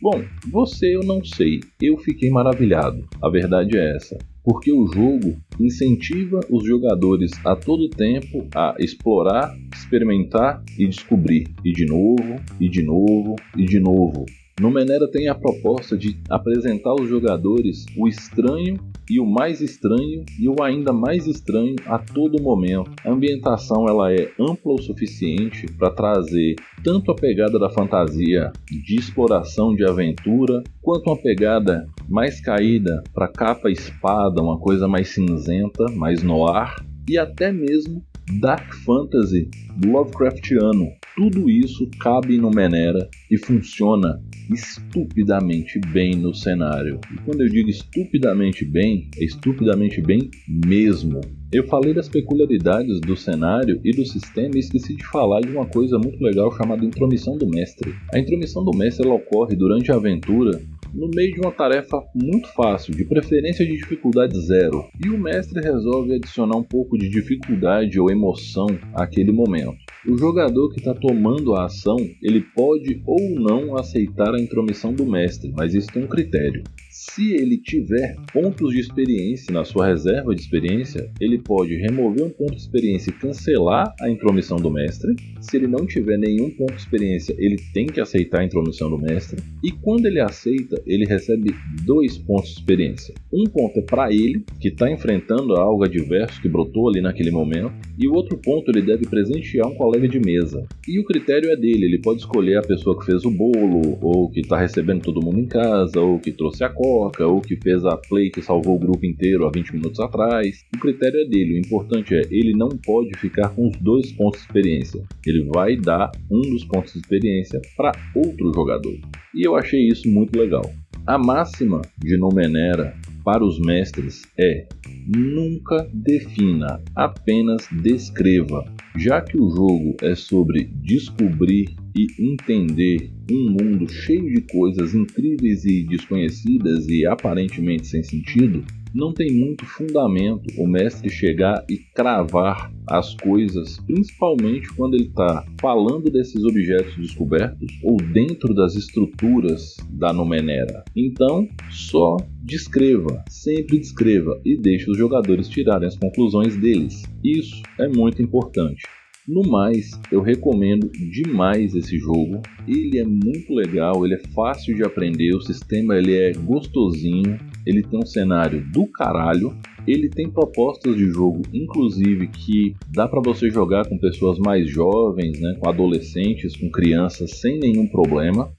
Bom, 0.02 0.20
você 0.50 0.96
eu 0.96 1.04
não 1.04 1.24
sei, 1.24 1.60
eu 1.80 1.96
fiquei 1.96 2.28
maravilhado. 2.28 3.06
A 3.22 3.30
verdade 3.30 3.78
é 3.78 3.94
essa. 3.94 4.18
Porque 4.42 4.72
o 4.72 4.84
jogo 4.88 5.40
incentiva 5.60 6.40
os 6.50 6.66
jogadores 6.66 7.30
a 7.46 7.54
todo 7.54 7.88
tempo 7.88 8.48
a 8.52 8.74
explorar, 8.80 9.56
experimentar 9.72 10.60
e 10.76 10.88
descobrir. 10.88 11.46
E 11.64 11.70
de 11.70 11.86
novo, 11.86 12.34
e 12.58 12.68
de 12.68 12.82
novo, 12.82 13.36
e 13.56 13.64
de 13.64 13.78
novo. 13.78 14.26
Numenera 14.60 15.10
tem 15.10 15.28
a 15.28 15.34
proposta 15.34 15.96
de 15.96 16.16
apresentar 16.28 16.90
aos 16.90 17.08
jogadores 17.08 17.86
o 17.96 18.06
estranho 18.06 18.78
e 19.10 19.18
o 19.18 19.26
mais 19.26 19.60
estranho 19.60 20.24
e 20.38 20.48
o 20.48 20.62
ainda 20.62 20.92
mais 20.92 21.26
estranho 21.26 21.74
a 21.86 21.98
todo 21.98 22.42
momento. 22.42 22.90
A 23.04 23.10
ambientação 23.10 23.88
ela 23.88 24.12
é 24.12 24.30
ampla 24.38 24.74
o 24.74 24.82
suficiente 24.82 25.66
para 25.78 25.90
trazer 25.90 26.56
tanto 26.84 27.10
a 27.10 27.14
pegada 27.14 27.58
da 27.58 27.70
fantasia 27.70 28.52
de 28.70 28.96
exploração 28.96 29.74
de 29.74 29.84
aventura, 29.84 30.62
quanto 30.80 31.08
uma 31.08 31.16
pegada 31.16 31.86
mais 32.08 32.40
caída 32.40 33.02
para 33.12 33.28
capa 33.28 33.70
espada, 33.70 34.42
uma 34.42 34.58
coisa 34.58 34.86
mais 34.86 35.08
cinzenta, 35.08 35.84
mais 35.96 36.22
noir, 36.22 36.74
e 37.08 37.18
até 37.18 37.50
mesmo 37.50 38.04
dark 38.40 38.72
fantasy 38.84 39.50
Lovecraftiano. 39.84 41.01
Tudo 41.14 41.50
isso 41.50 41.88
cabe 42.00 42.38
no 42.38 42.50
Menera 42.50 43.08
e 43.30 43.36
funciona 43.36 44.18
estupidamente 44.50 45.78
bem 45.92 46.16
no 46.16 46.34
cenário. 46.34 46.98
E 47.12 47.16
quando 47.22 47.42
eu 47.42 47.48
digo 47.48 47.68
estupidamente 47.68 48.64
bem, 48.64 49.10
é 49.18 49.24
estupidamente 49.24 50.00
bem 50.00 50.30
mesmo. 50.66 51.20
Eu 51.52 51.66
falei 51.66 51.92
das 51.92 52.08
peculiaridades 52.08 52.98
do 53.00 53.14
cenário 53.14 53.78
e 53.84 53.90
do 53.90 54.06
sistema 54.06 54.52
e 54.54 54.60
esqueci 54.60 54.96
de 54.96 55.06
falar 55.06 55.40
de 55.40 55.48
uma 55.48 55.66
coisa 55.66 55.98
muito 55.98 56.18
legal 56.22 56.50
chamada 56.56 56.84
intromissão 56.84 57.36
do 57.36 57.46
mestre. 57.46 57.94
A 58.14 58.18
intromissão 58.18 58.64
do 58.64 58.76
mestre 58.76 59.06
ela 59.06 59.14
ocorre 59.14 59.54
durante 59.54 59.92
a 59.92 59.96
aventura 59.96 60.62
no 60.94 61.08
meio 61.14 61.32
de 61.34 61.40
uma 61.40 61.52
tarefa 61.52 62.02
muito 62.14 62.48
fácil, 62.54 62.94
de 62.94 63.04
preferência 63.04 63.64
de 63.64 63.76
dificuldade 63.76 64.38
zero, 64.46 64.84
e 65.04 65.08
o 65.08 65.18
mestre 65.18 65.60
resolve 65.60 66.14
adicionar 66.14 66.56
um 66.56 66.62
pouco 66.62 66.98
de 66.98 67.08
dificuldade 67.08 67.98
ou 67.98 68.10
emoção 68.10 68.66
àquele 68.94 69.32
momento. 69.32 69.81
O 70.04 70.18
jogador 70.18 70.68
que 70.70 70.80
está 70.80 70.92
tomando 70.92 71.54
a 71.54 71.66
ação, 71.66 71.96
ele 72.20 72.40
pode 72.40 73.00
ou 73.06 73.20
não 73.38 73.76
aceitar 73.76 74.34
a 74.34 74.40
intromissão 74.40 74.92
do 74.92 75.06
mestre, 75.06 75.52
mas 75.56 75.74
isso 75.74 75.86
tem 75.92 76.02
um 76.02 76.08
critério. 76.08 76.64
Se 77.10 77.32
ele 77.32 77.58
tiver 77.58 78.14
pontos 78.32 78.72
de 78.72 78.78
experiência 78.78 79.52
na 79.52 79.64
sua 79.64 79.88
reserva 79.88 80.32
de 80.32 80.40
experiência, 80.40 81.10
ele 81.20 81.36
pode 81.36 81.74
remover 81.74 82.24
um 82.24 82.30
ponto 82.30 82.52
de 82.52 82.60
experiência 82.60 83.10
e 83.10 83.14
cancelar 83.14 83.92
a 84.00 84.08
intromissão 84.08 84.56
do 84.56 84.70
mestre. 84.70 85.16
Se 85.40 85.56
ele 85.56 85.66
não 85.66 85.84
tiver 85.84 86.16
nenhum 86.16 86.48
ponto 86.50 86.74
de 86.74 86.80
experiência, 86.80 87.34
ele 87.36 87.56
tem 87.74 87.86
que 87.86 88.00
aceitar 88.00 88.40
a 88.40 88.44
intromissão 88.44 88.88
do 88.88 88.96
mestre. 88.96 89.42
E 89.64 89.72
quando 89.72 90.06
ele 90.06 90.20
aceita, 90.20 90.80
ele 90.86 91.04
recebe 91.04 91.52
dois 91.84 92.16
pontos 92.18 92.50
de 92.50 92.60
experiência. 92.60 93.12
Um 93.32 93.44
ponto 93.50 93.80
é 93.80 93.82
para 93.82 94.12
ele, 94.12 94.44
que 94.60 94.68
está 94.68 94.88
enfrentando 94.88 95.56
algo 95.56 95.82
adverso 95.82 96.40
que 96.40 96.48
brotou 96.48 96.88
ali 96.88 97.00
naquele 97.00 97.32
momento, 97.32 97.72
e 97.98 98.06
o 98.06 98.14
outro 98.14 98.38
ponto 98.38 98.70
ele 98.70 98.80
deve 98.80 99.06
presentear 99.06 99.66
um 99.66 99.74
colega 99.74 100.06
de 100.06 100.20
mesa. 100.20 100.64
E 100.86 101.00
o 101.00 101.04
critério 101.04 101.50
é 101.50 101.56
dele, 101.56 101.84
ele 101.84 102.00
pode 102.00 102.20
escolher 102.20 102.58
a 102.58 102.62
pessoa 102.62 102.96
que 102.96 103.06
fez 103.06 103.24
o 103.24 103.30
bolo, 103.30 103.98
ou 104.00 104.30
que 104.30 104.38
está 104.38 104.56
recebendo 104.56 105.02
todo 105.02 105.20
mundo 105.20 105.40
em 105.40 105.46
casa, 105.46 106.00
ou 106.00 106.20
que 106.20 106.30
trouxe 106.30 106.62
a 106.62 106.68
cola 106.92 107.10
ou 107.20 107.40
que 107.40 107.56
fez 107.56 107.84
a 107.86 107.96
play 107.96 108.30
que 108.30 108.42
salvou 108.42 108.76
o 108.76 108.78
grupo 108.78 109.06
inteiro 109.06 109.46
há 109.46 109.50
20 109.50 109.72
minutos 109.72 110.00
atrás. 110.00 110.64
O 110.74 110.78
critério 110.78 111.20
é 111.20 111.24
dele, 111.24 111.54
o 111.54 111.58
importante 111.58 112.14
é 112.14 112.22
ele 112.30 112.52
não 112.52 112.68
pode 112.68 113.16
ficar 113.18 113.48
com 113.50 113.68
os 113.68 113.76
dois 113.78 114.12
pontos 114.12 114.40
de 114.40 114.46
experiência. 114.46 115.02
Ele 115.26 115.48
vai 115.54 115.76
dar 115.76 116.12
um 116.30 116.40
dos 116.42 116.64
pontos 116.64 116.92
de 116.92 116.98
experiência 116.98 117.60
para 117.76 117.92
outro 118.14 118.52
jogador. 118.54 118.94
E 119.34 119.46
eu 119.46 119.56
achei 119.56 119.88
isso 119.88 120.08
muito 120.08 120.38
legal. 120.38 120.70
A 121.06 121.18
máxima 121.18 121.80
de 121.98 122.16
Nomenera 122.16 122.94
para 123.24 123.44
os 123.44 123.58
mestres 123.58 124.22
é 124.38 124.66
nunca 125.06 125.88
defina, 125.92 126.80
apenas 126.94 127.66
descreva. 127.82 128.64
Já 128.96 129.20
que 129.20 129.38
o 129.38 129.50
jogo 129.50 129.96
é 130.02 130.14
sobre 130.14 130.64
descobrir 130.64 131.74
e 131.96 132.06
entender 132.18 133.10
um 133.30 133.50
mundo 133.50 133.88
cheio 133.88 134.32
de 134.34 134.40
coisas 134.42 134.94
incríveis 134.94 135.64
e 135.64 135.84
desconhecidas 135.84 136.88
e 136.88 137.06
aparentemente 137.06 137.86
sem 137.86 138.02
sentido, 138.02 138.64
não 138.94 139.12
tem 139.12 139.32
muito 139.32 139.64
fundamento 139.64 140.52
o 140.58 140.66
mestre 140.66 141.08
chegar 141.08 141.64
e 141.68 141.78
cravar 141.94 142.70
as 142.86 143.14
coisas, 143.14 143.78
principalmente 143.86 144.68
quando 144.74 144.94
ele 144.94 145.04
está 145.04 145.46
falando 145.60 146.10
desses 146.10 146.44
objetos 146.44 146.94
descobertos 146.96 147.72
ou 147.82 147.96
dentro 147.96 148.54
das 148.54 148.74
estruturas 148.74 149.76
da 149.90 150.12
Nomenera. 150.12 150.84
Então, 150.94 151.48
só 151.70 152.16
descreva, 152.42 153.24
sempre 153.30 153.78
descreva 153.78 154.38
e 154.44 154.56
deixe 154.56 154.90
os 154.90 154.98
jogadores 154.98 155.48
tirarem 155.48 155.88
as 155.88 155.96
conclusões 155.96 156.56
deles. 156.56 157.02
Isso 157.24 157.62
é 157.78 157.88
muito 157.88 158.20
importante. 158.20 158.82
No 159.28 159.48
mais, 159.48 159.92
eu 160.10 160.20
recomendo 160.20 160.90
demais 160.90 161.76
esse 161.76 161.96
jogo. 161.96 162.42
Ele 162.66 162.98
é 162.98 163.04
muito 163.04 163.54
legal, 163.54 164.04
ele 164.04 164.14
é 164.14 164.22
fácil 164.34 164.74
de 164.74 164.82
aprender, 164.82 165.32
o 165.36 165.40
sistema 165.40 165.96
ele 165.96 166.16
é 166.16 166.32
gostosinho, 166.32 167.38
ele 167.64 167.84
tem 167.84 168.00
um 168.00 168.06
cenário 168.06 168.66
do 168.72 168.84
caralho, 168.88 169.56
ele 169.86 170.08
tem 170.08 170.28
propostas 170.28 170.96
de 170.96 171.06
jogo, 171.06 171.42
inclusive 171.52 172.26
que 172.26 172.74
dá 172.92 173.06
para 173.06 173.20
você 173.20 173.48
jogar 173.48 173.88
com 173.88 173.96
pessoas 173.96 174.40
mais 174.40 174.68
jovens, 174.68 175.40
né, 175.40 175.56
com 175.60 175.68
adolescentes, 175.68 176.56
com 176.56 176.68
crianças 176.68 177.38
sem 177.40 177.60
nenhum 177.60 177.86
problema. 177.86 178.52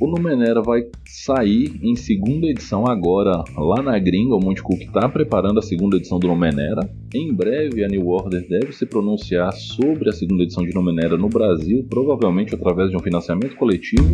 O 0.00 0.08
Numenera 0.08 0.60
vai 0.60 0.82
sair 1.06 1.78
em 1.80 1.94
segunda 1.94 2.48
edição 2.48 2.84
agora 2.86 3.44
lá 3.56 3.80
na 3.80 3.96
gringa. 3.98 4.34
O 4.34 4.40
Monte 4.40 4.60
Cook 4.60 4.80
está 4.82 5.08
preparando 5.08 5.60
a 5.60 5.62
segunda 5.62 5.96
edição 5.96 6.18
do 6.18 6.26
Numenera. 6.26 6.90
Em 7.14 7.32
breve 7.32 7.84
a 7.84 7.88
New 7.88 8.08
Order 8.08 8.44
deve 8.48 8.72
se 8.72 8.84
pronunciar 8.86 9.52
sobre 9.52 10.10
a 10.10 10.12
segunda 10.12 10.42
edição 10.42 10.64
de 10.64 10.74
Numenera 10.74 11.16
no 11.16 11.28
Brasil, 11.28 11.86
provavelmente 11.88 12.54
através 12.54 12.90
de 12.90 12.96
um 12.96 13.00
financiamento 13.00 13.54
coletivo. 13.54 14.04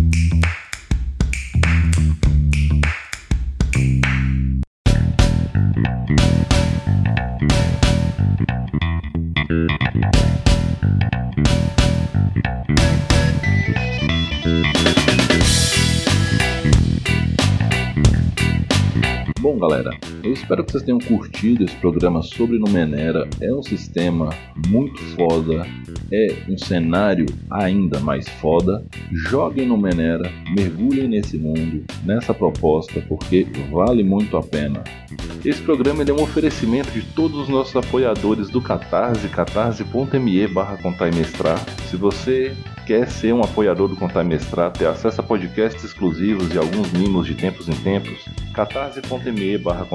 Galera, 19.60 19.90
eu 20.24 20.32
espero 20.32 20.64
que 20.64 20.72
vocês 20.72 20.82
tenham 20.82 20.98
curtido 20.98 21.64
esse 21.64 21.76
programa 21.76 22.22
sobre 22.22 22.58
Numenera. 22.58 23.28
É 23.42 23.52
um 23.52 23.62
sistema 23.62 24.30
muito 24.68 24.98
foda, 25.14 25.66
é 26.10 26.34
um 26.48 26.56
cenário 26.56 27.26
ainda 27.50 28.00
mais 28.00 28.26
foda. 28.26 28.82
Joguem 29.12 29.66
Numenera, 29.66 30.32
mergulhem 30.56 31.08
nesse 31.08 31.36
mundo, 31.36 31.84
nessa 32.04 32.32
proposta, 32.32 33.04
porque 33.06 33.46
vale 33.70 34.02
muito 34.02 34.38
a 34.38 34.42
pena. 34.42 34.82
Esse 35.44 35.60
programa 35.62 36.02
é 36.02 36.12
um 36.12 36.22
oferecimento 36.22 36.90
de 36.90 37.02
todos 37.02 37.38
os 37.38 37.48
nossos 37.48 37.76
apoiadores 37.76 38.48
do 38.48 38.60
Catarse, 38.60 39.28
catarse.me 39.28 40.46
barra 40.48 40.78
Se 41.88 41.96
você 41.96 42.54
quer 42.86 43.08
ser 43.08 43.32
um 43.32 43.40
apoiador 43.40 43.88
do 43.88 43.96
Contar 43.96 44.24
Mestrar, 44.24 44.72
ter 44.72 44.86
acesso 44.86 45.20
a 45.20 45.24
podcasts 45.24 45.84
exclusivos 45.84 46.52
e 46.52 46.58
alguns 46.58 46.92
mimos 46.92 47.26
de 47.26 47.34
tempos 47.34 47.68
em 47.68 47.74
tempos, 47.76 48.24
catarse.me 48.52 49.49
barra 49.58 49.86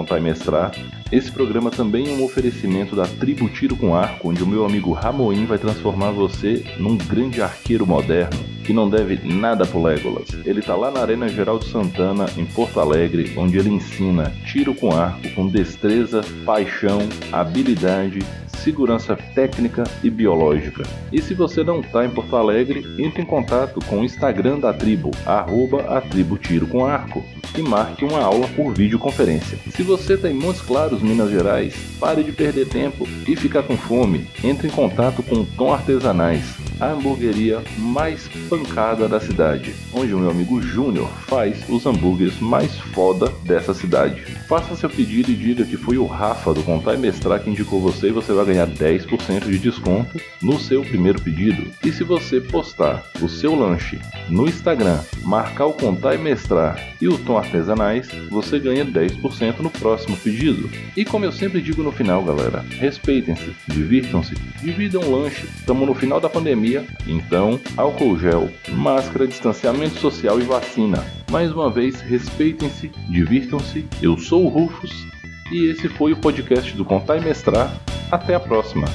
Esse 1.12 1.32
programa 1.32 1.72
também 1.72 2.08
é 2.08 2.18
um 2.18 2.24
oferecimento 2.24 2.96
da 2.96 3.06
Tribo 3.06 3.50
Tiro 3.50 3.76
com 3.76 3.96
Arco, 3.96 4.30
onde 4.30 4.44
o 4.44 4.48
meu 4.48 4.66
amigo 4.66 4.92
Ramoim 4.92 5.46
vai 5.46 5.58
transformar 5.58 6.12
você 6.12 6.64
num 6.78 6.98
grande 6.98 7.42
arqueiro 7.42 7.86
moderno 7.86 8.56
que 8.66 8.74
não 8.74 8.90
deve 8.90 9.20
nada 9.24 9.66
pro 9.66 9.82
Legolas. 9.82 10.28
Ele 10.44 10.62
tá 10.62 10.76
lá 10.76 10.90
na 10.90 11.02
Arena 11.02 11.30
Geraldo 11.30 11.64
Santana, 11.66 12.26
em 12.36 12.46
Porto 12.46 12.80
Alegre, 12.80 13.32
onde 13.38 13.60
ele 13.60 13.70
ensina 13.70 14.34
tiro 14.46 14.74
com 14.74 14.92
arco 14.92 15.30
com 15.36 15.48
destreza, 15.48 16.22
paixão, 16.44 17.00
habilidade 17.32 18.20
segurança 18.66 19.16
técnica 19.36 19.84
e 20.04 20.10
biológica. 20.10 20.84
E 21.12 21.22
se 21.22 21.36
você 21.36 21.64
não 21.64 21.82
está 21.82 22.04
em 22.04 22.10
Porto 22.10 22.36
Alegre, 22.36 22.84
entre 22.98 23.22
em 23.22 23.26
contato 23.26 23.80
com 23.86 24.00
o 24.00 24.04
Instagram 24.04 24.60
da 24.60 24.74
tribo, 24.74 25.12
arroba 25.24 26.02
tribo 26.10 26.36
tiro 26.38 26.66
com 26.66 26.84
arco, 26.84 27.24
e 27.56 27.62
marque 27.62 28.04
uma 28.04 28.20
aula 28.20 28.48
por 28.50 28.74
videoconferência. 28.74 29.58
Se 29.72 29.84
você 29.84 30.16
está 30.16 30.30
em 30.30 30.34
Montes 30.34 30.62
Claros, 30.62 31.02
Minas 31.02 31.30
Gerais, 31.30 31.76
pare 32.00 32.24
de 32.24 32.32
perder 32.32 32.68
tempo 32.68 33.08
e 33.28 33.36
ficar 33.36 33.64
com 33.64 33.78
fome. 33.78 34.28
Entre 34.44 34.68
em 34.68 34.72
contato 34.72 35.22
com 35.24 35.36
o 35.36 35.46
Tom 35.46 35.72
Artesanais 35.72 36.56
a 36.80 36.88
hamburgueria 36.88 37.64
mais 37.78 38.28
pancada 38.50 39.08
da 39.08 39.20
cidade, 39.20 39.74
onde 39.94 40.14
o 40.14 40.20
meu 40.20 40.30
amigo 40.30 40.62
Júnior 40.62 41.08
faz 41.28 41.64
os 41.70 41.86
hambúrgueres 41.86 42.40
mais 42.40 42.78
foda 42.78 43.32
dessa 43.44 43.74
cidade. 43.74 44.22
Faça 44.48 44.76
seu 44.76 44.90
pedido 44.90 45.32
e 45.32 45.36
diga 45.36 45.66
que 45.66 45.78
foi 45.78 45.98
o 45.98 46.06
Rafa 46.06 46.54
do 46.54 46.64
Contar 46.64 46.96
e 46.96 46.98
Mestrar 46.98 47.42
que 47.42 47.50
indicou 47.50 47.80
você 47.80 48.08
e 48.08 48.12
você 48.12 48.34
vai 48.34 48.46
ganhar 48.56 48.68
10% 48.68 49.46
de 49.46 49.60
desconto 49.60 50.20
no 50.42 50.58
seu 50.58 50.82
primeiro 50.82 51.22
pedido. 51.22 51.70
E 51.84 51.92
se 51.92 52.04
você 52.04 52.40
postar 52.40 53.04
o 53.22 53.28
seu 53.28 53.54
lanche 53.54 54.00
no 54.30 54.48
Instagram, 54.48 55.00
marcar 55.24 55.66
o 55.66 55.74
Contar 55.74 56.16
e 56.16 56.18
Mestrar 56.18 56.82
e 57.02 57.08
o 57.08 57.18
Tom 57.18 57.38
Artesanais, 57.38 58.08
você 58.30 58.58
ganha 58.58 58.86
10% 58.86 59.60
no 59.60 59.70
próximo 59.70 60.16
pedido. 60.18 60.70
E 60.96 61.04
como 61.04 61.26
eu 61.26 61.32
sempre 61.32 61.62
digo 61.62 61.84
no 61.84 61.92
final, 61.92 62.24
galera, 62.24 62.66
respeitem-se, 62.80 63.54
divirtam-se, 63.68 64.36
dividam 64.62 65.02
o 65.02 65.22
lanche. 65.22 65.46
Estamos 65.58 65.86
no 65.86 65.94
final 65.94 66.22
da 66.22 66.30
pandemia, 66.30 66.86
então 67.06 67.60
álcool 67.76 68.18
gel, 68.18 68.50
máscara, 68.70 69.28
distanciamento 69.28 70.00
social 70.00 70.40
e 70.40 70.44
vacina. 70.44 71.04
Mais 71.30 71.52
uma 71.52 71.70
vez, 71.70 72.00
respeitem-se, 72.02 72.90
divirtam-se. 73.10 73.86
Eu 74.02 74.18
sou 74.18 74.46
o 74.46 74.48
Rufus 74.48 75.06
e 75.52 75.70
esse 75.70 75.88
foi 75.88 76.14
o 76.14 76.18
podcast 76.18 76.76
do 76.76 76.86
Contar 76.86 77.18
e 77.18 77.22
Mestrar. 77.22 77.72
Até 78.12 78.36
a 78.36 78.40
próxima! 78.40 78.88